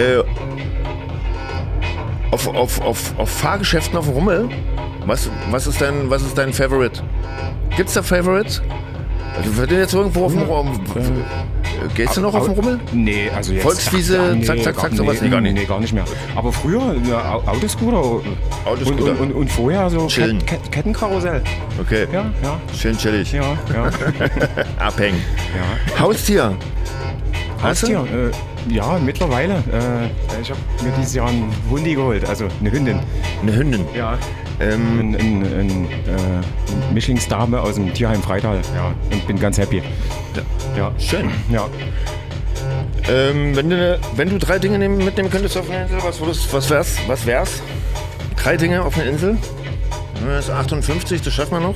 äh, 0.00 0.22
auf, 2.30 2.46
auf, 2.48 2.80
auf, 2.82 3.18
auf 3.18 3.30
Fahrgeschäften 3.30 3.96
auf 3.96 4.06
dem 4.06 4.14
Rummel, 4.14 4.48
was, 5.06 5.30
was, 5.50 5.66
ist 5.66 5.80
dein, 5.80 6.10
was 6.10 6.22
ist 6.22 6.36
dein 6.36 6.52
Favorite? 6.52 7.02
Gibt's 7.76 7.94
da 7.94 8.02
Favorites? 8.02 8.60
Also, 9.36 9.66
du 9.66 9.74
jetzt 9.78 9.94
irgendwo 9.94 10.24
auf 10.26 10.32
dem 10.32 10.42
Rummel. 10.42 10.74
Gehst 11.94 12.16
du 12.16 12.20
noch 12.20 12.34
auf 12.34 12.44
dem 12.44 12.54
Rummel? 12.54 12.80
Nee, 12.92 13.30
also 13.34 13.52
jetzt. 13.52 13.62
Volkswiese, 13.62 14.38
zack, 14.44 14.62
zack, 14.62 14.74
gar- 14.76 14.84
zack, 14.84 14.94
sowas? 14.94 15.20
Nee, 15.20 15.28
gar 15.28 15.40
nicht. 15.40 15.54
Nee, 15.54 15.64
gar 15.64 15.80
nicht 15.80 15.92
mehr. 15.92 16.04
Aber 16.36 16.52
früher, 16.52 16.94
ja, 17.08 17.32
Au- 17.34 17.42
Autoscooter. 17.46 18.22
Autoscooter. 18.64 19.10
Und, 19.12 19.18
und, 19.20 19.32
und, 19.32 19.50
vorher 19.50 19.90
so. 19.90 20.06
Ket 20.06 20.46
Ket 20.46 20.72
Kettenkarussell. 20.72 21.42
Okay. 21.80 22.06
Ja, 22.12 22.26
ja, 22.42 22.60
Schön 22.76 22.96
chillig. 22.96 23.32
ja, 23.32 23.42
ja. 23.74 23.90
Abhängen. 24.86 25.20
ja. 25.54 26.00
Haustier. 26.00 26.54
Haustier, 27.62 28.04
äh, 28.70 28.72
ja, 28.72 28.98
mittlerweile. 28.98 29.54
Äh, 29.54 30.40
ich 30.40 30.50
habe 30.50 30.60
mir 30.82 30.92
dieses 30.98 31.14
Jahr 31.14 31.28
einen 31.28 31.50
Hundi 31.70 31.94
geholt, 31.94 32.28
also 32.28 32.46
eine 32.60 32.70
Hündin. 32.70 33.00
Eine 33.42 33.56
Hündin. 33.56 33.84
Ja. 33.96 34.16
Ähm, 34.60 35.14
Ein, 35.18 35.42
ein, 35.42 35.84
äh, 35.86 36.92
Mischlingsdame 36.94 37.60
aus 37.60 37.74
dem 37.74 37.92
Tierheim 37.92 38.22
Freital. 38.22 38.60
Ja, 38.74 38.94
und 39.10 39.26
bin 39.26 39.38
ganz 39.38 39.58
happy. 39.58 39.82
Ja. 40.76 40.92
schön. 40.98 41.30
Ja. 41.50 41.66
Ähm, 43.08 43.54
wenn, 43.56 43.68
du, 43.68 44.00
wenn 44.16 44.30
du 44.30 44.38
drei 44.38 44.58
Dinge 44.58 44.78
nehmen, 44.78 44.98
mitnehmen 44.98 45.30
könntest 45.30 45.56
auf 45.56 45.68
eine 45.68 45.82
Insel, 45.82 45.98
was, 46.02 46.20
würdest, 46.20 46.52
was 46.52 46.70
wär's? 46.70 46.96
Was 47.06 47.26
wär's? 47.26 47.62
Drei 48.36 48.56
Dinge 48.56 48.82
auf 48.82 48.96
einer 48.96 49.06
Insel? 49.06 49.36
Das 50.24 50.46
ist 50.46 50.50
58, 50.50 51.20
das 51.20 51.32
schaffen 51.34 51.52
wir 51.52 51.60
noch. 51.60 51.74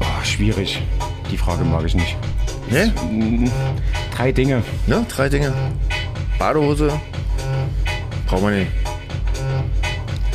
Oh, 0.00 0.24
schwierig. 0.24 0.80
Die 1.30 1.36
Frage 1.36 1.64
mag 1.64 1.84
ich 1.84 1.94
nicht. 1.94 2.16
Ne? 2.70 2.92
Drei 4.16 4.32
Dinge. 4.32 4.62
Ne? 4.86 5.04
Drei 5.08 5.28
Dinge. 5.28 5.52
Badehose. 6.38 6.92
Braucht 8.26 8.42
man 8.42 8.58
nicht. 8.58 8.70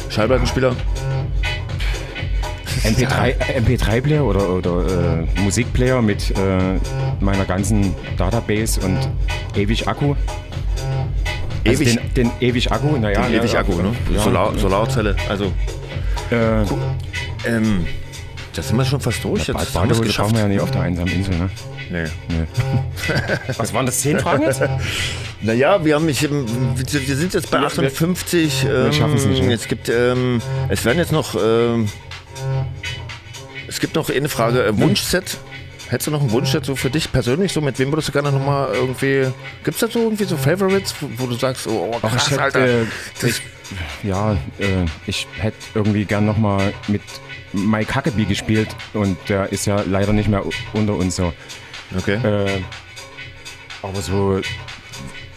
Schallplattenspieler. 0.10 0.76
MP3, 2.84 3.36
MP3-Player 3.66 4.24
oder, 4.24 4.50
oder 4.50 5.26
äh, 5.38 5.42
Musikplayer 5.42 6.02
mit 6.02 6.32
äh, 6.32 6.80
meiner 7.20 7.46
ganzen 7.46 7.94
Database 8.18 8.80
und 8.82 8.98
ewig 9.56 9.88
Akku. 9.88 10.16
Also 11.68 11.84
Ewig, 11.84 12.00
Den, 12.16 12.30
den 12.30 12.32
ewig 12.40 12.72
Akku, 12.72 12.98
naja. 12.98 13.22
den 13.24 13.34
ewig 13.42 13.58
Akku, 13.58 13.74
ne? 13.82 13.94
Ja, 14.14 14.22
Solar, 14.22 14.58
Solarzelle. 14.58 15.16
Also, 15.28 15.52
Äh, 16.32 16.62
ähm, 17.48 17.86
da 18.54 18.62
sind 18.62 18.78
wir 18.78 18.86
schon 18.86 19.00
fast 19.00 19.24
durch. 19.24 19.48
Jetzt 19.48 19.76
haben 19.76 19.90
wir 19.90 19.96
es 19.96 20.02
geschafft. 20.02 20.34
wir 20.34 20.42
ja 20.42 20.48
nicht 20.48 20.60
auf 20.60 20.72
der 20.72 20.82
einsamen 20.82 21.12
Insel, 21.14 21.36
ne? 21.38 21.50
Nee. 21.92 22.06
Was 23.58 23.74
waren 23.74 23.86
das? 23.86 24.00
Zehn 24.02 24.20
Fragen 24.20 24.44
jetzt? 24.44 24.62
Naja, 25.42 25.86
wir 25.86 25.96
haben 25.96 26.04
mich, 26.06 26.22
ähm, 26.24 26.46
wir 26.76 27.16
sind 27.16 27.34
jetzt 27.34 27.50
bei 27.50 27.62
Wir- 27.62 27.68
58. 27.68 28.66
wir 28.66 28.76
Ähm, 28.88 28.92
schaffen's 28.94 29.24
nicht, 29.26 29.42
ne? 29.42 29.54
Es 29.54 29.70
gibt, 29.70 29.88
ähm, 29.88 30.42
es 30.68 30.84
werden 30.84 30.98
jetzt 30.98 31.14
noch, 31.14 31.34
ähm, 31.42 31.88
es 33.68 33.80
gibt 33.80 33.96
noch 33.96 34.10
eine 34.10 34.28
Frage, 34.28 34.66
äh, 34.66 34.78
Wunschset. 34.78 35.38
Hättest 35.88 36.08
du 36.08 36.12
noch 36.12 36.20
einen 36.20 36.32
Wunschset 36.32 36.66
so 36.66 36.76
für 36.76 36.90
dich 36.90 37.12
persönlich? 37.12 37.54
So 37.54 37.62
mit 37.62 37.80
wem 37.80 37.90
würdest 37.92 38.10
du 38.10 38.12
gerne 38.12 38.32
noch 38.34 38.46
mal 38.46 38.70
irgendwie? 38.74 39.28
Gibt's 39.64 39.80
da 39.80 39.88
so 39.88 40.00
irgendwie 40.04 40.26
so 40.26 40.36
Favorites, 40.38 40.94
wo, 41.00 41.10
wo 41.18 41.28
du 41.28 41.36
sagst, 41.36 41.68
oh, 41.68 41.90
oh 41.94 41.98
Ach, 42.02 42.12
krass, 42.12 42.26
ich 42.28 42.32
hätte, 42.32 42.44
Alter. 42.44 42.68
äh, 42.68 42.86
Das- 43.22 43.30
ich, 43.30 43.42
ja, 44.04 44.34
äh, 44.60 44.86
ich 45.08 45.26
hätte 45.38 45.56
irgendwie 45.74 46.04
gern 46.04 46.26
nochmal 46.26 46.74
mit 46.90 47.02
Mike 47.54 47.96
Huckabee 47.96 48.26
gespielt 48.26 48.70
und 48.94 49.18
der 49.28 49.52
ist 49.52 49.66
ja 49.66 49.82
leider 49.86 50.14
nicht 50.14 50.30
mehr 50.30 50.44
unter 50.74 50.94
uns 50.96 51.16
so. 51.16 51.34
Okay. 51.98 52.16
Äh, 52.16 52.62
aber 53.82 54.02
so 54.02 54.40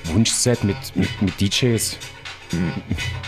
Wunschset 0.05 0.65
mit, 0.65 0.77
mit, 0.95 1.23
mit 1.23 1.41
DJs, 1.41 1.97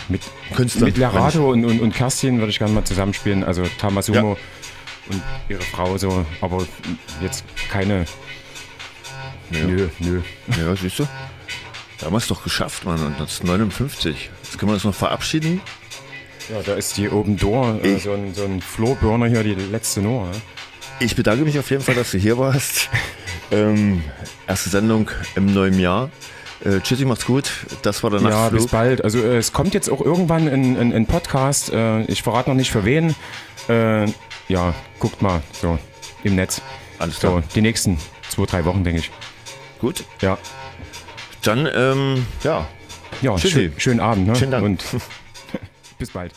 mit, 0.09 0.21
Künstler. 0.55 0.85
mit 0.87 0.97
Lerato 0.97 1.51
und, 1.51 1.65
und, 1.65 1.79
und 1.81 1.95
Kerstin 1.95 2.37
würde 2.37 2.51
ich 2.51 2.59
gerne 2.59 2.73
mal 2.73 2.83
zusammenspielen. 2.83 3.43
Also 3.43 3.63
Tamasumo 3.79 4.33
Ja. 4.33 5.11
und 5.13 5.23
ihre 5.49 5.61
Frau 5.61 5.97
so, 5.97 6.25
aber 6.41 6.65
jetzt 7.21 7.43
keine. 7.69 8.05
Ja. 9.51 9.63
Nö, 9.65 9.89
nö. 9.99 10.21
Ja, 10.59 10.75
siehst 10.75 10.99
du? 10.99 11.07
Da 11.99 12.07
haben 12.07 12.13
wir 12.13 12.17
es 12.17 12.27
doch 12.27 12.43
geschafft, 12.43 12.83
Mann. 12.85 13.03
Und 13.03 13.19
das 13.19 13.33
ist 13.33 13.43
59. 13.43 14.29
Jetzt 14.43 14.59
können 14.59 14.69
wir 14.71 14.73
uns 14.73 14.83
noch 14.83 14.93
verabschieden. 14.93 15.61
Ja, 16.49 16.61
da 16.63 16.73
ist 16.75 16.95
die 16.97 17.09
Open 17.09 17.37
Door, 17.37 17.79
äh, 17.83 17.97
so 17.97 18.13
ein, 18.13 18.33
so 18.33 18.43
ein 18.43 18.61
Floorburner 18.61 19.25
hier, 19.27 19.43
die 19.43 19.55
letzte. 19.55 20.01
Ne? 20.01 20.29
Ich 20.99 21.15
bedanke 21.15 21.43
mich 21.43 21.57
auf 21.57 21.69
jeden 21.71 21.81
Fall, 21.81 21.95
dass 21.95 22.11
du 22.11 22.17
hier 22.19 22.37
warst. 22.37 22.89
ähm, 23.51 24.03
erste 24.47 24.69
Sendung 24.69 25.09
im 25.35 25.53
neuen 25.53 25.79
Jahr. 25.79 26.09
Äh, 26.63 26.79
tschüssi, 26.81 27.03
macht's 27.05 27.25
gut. 27.25 27.49
Das 27.81 28.03
war 28.03 28.11
der 28.11 28.21
Ja, 28.21 28.29
Nachtflug. 28.29 28.61
bis 28.61 28.71
bald. 28.71 29.03
Also 29.03 29.19
äh, 29.19 29.37
es 29.37 29.53
kommt 29.53 29.73
jetzt 29.73 29.89
auch 29.89 30.01
irgendwann 30.01 30.47
ein, 30.47 30.77
ein, 30.77 30.93
ein 30.93 31.05
Podcast. 31.07 31.71
Äh, 31.73 32.03
ich 32.03 32.21
verrate 32.23 32.49
noch 32.49 32.55
nicht 32.55 32.71
für 32.71 32.85
wen. 32.85 33.15
Äh, 33.67 34.05
ja, 34.47 34.73
guckt 34.99 35.21
mal 35.21 35.41
so 35.51 35.79
im 36.23 36.35
Netz. 36.35 36.61
Alles 36.99 37.15
So, 37.19 37.27
klar. 37.29 37.43
die 37.55 37.61
nächsten 37.61 37.97
zwei, 38.29 38.45
drei 38.45 38.65
Wochen, 38.65 38.83
denke 38.83 38.99
ich. 38.99 39.11
Gut. 39.79 40.03
Ja, 40.21 40.37
Dann, 41.41 41.67
ähm, 41.75 42.25
ja. 42.43 42.67
ja 43.21 43.35
Tschüssi. 43.35 43.49
schön, 43.53 43.73
schönen 43.77 43.99
Abend. 43.99 44.27
Ne? 44.27 44.35
Schönen 44.35 44.51
Dank. 44.51 44.63
Und 44.65 44.83
Bis 45.97 46.11
bald. 46.11 46.33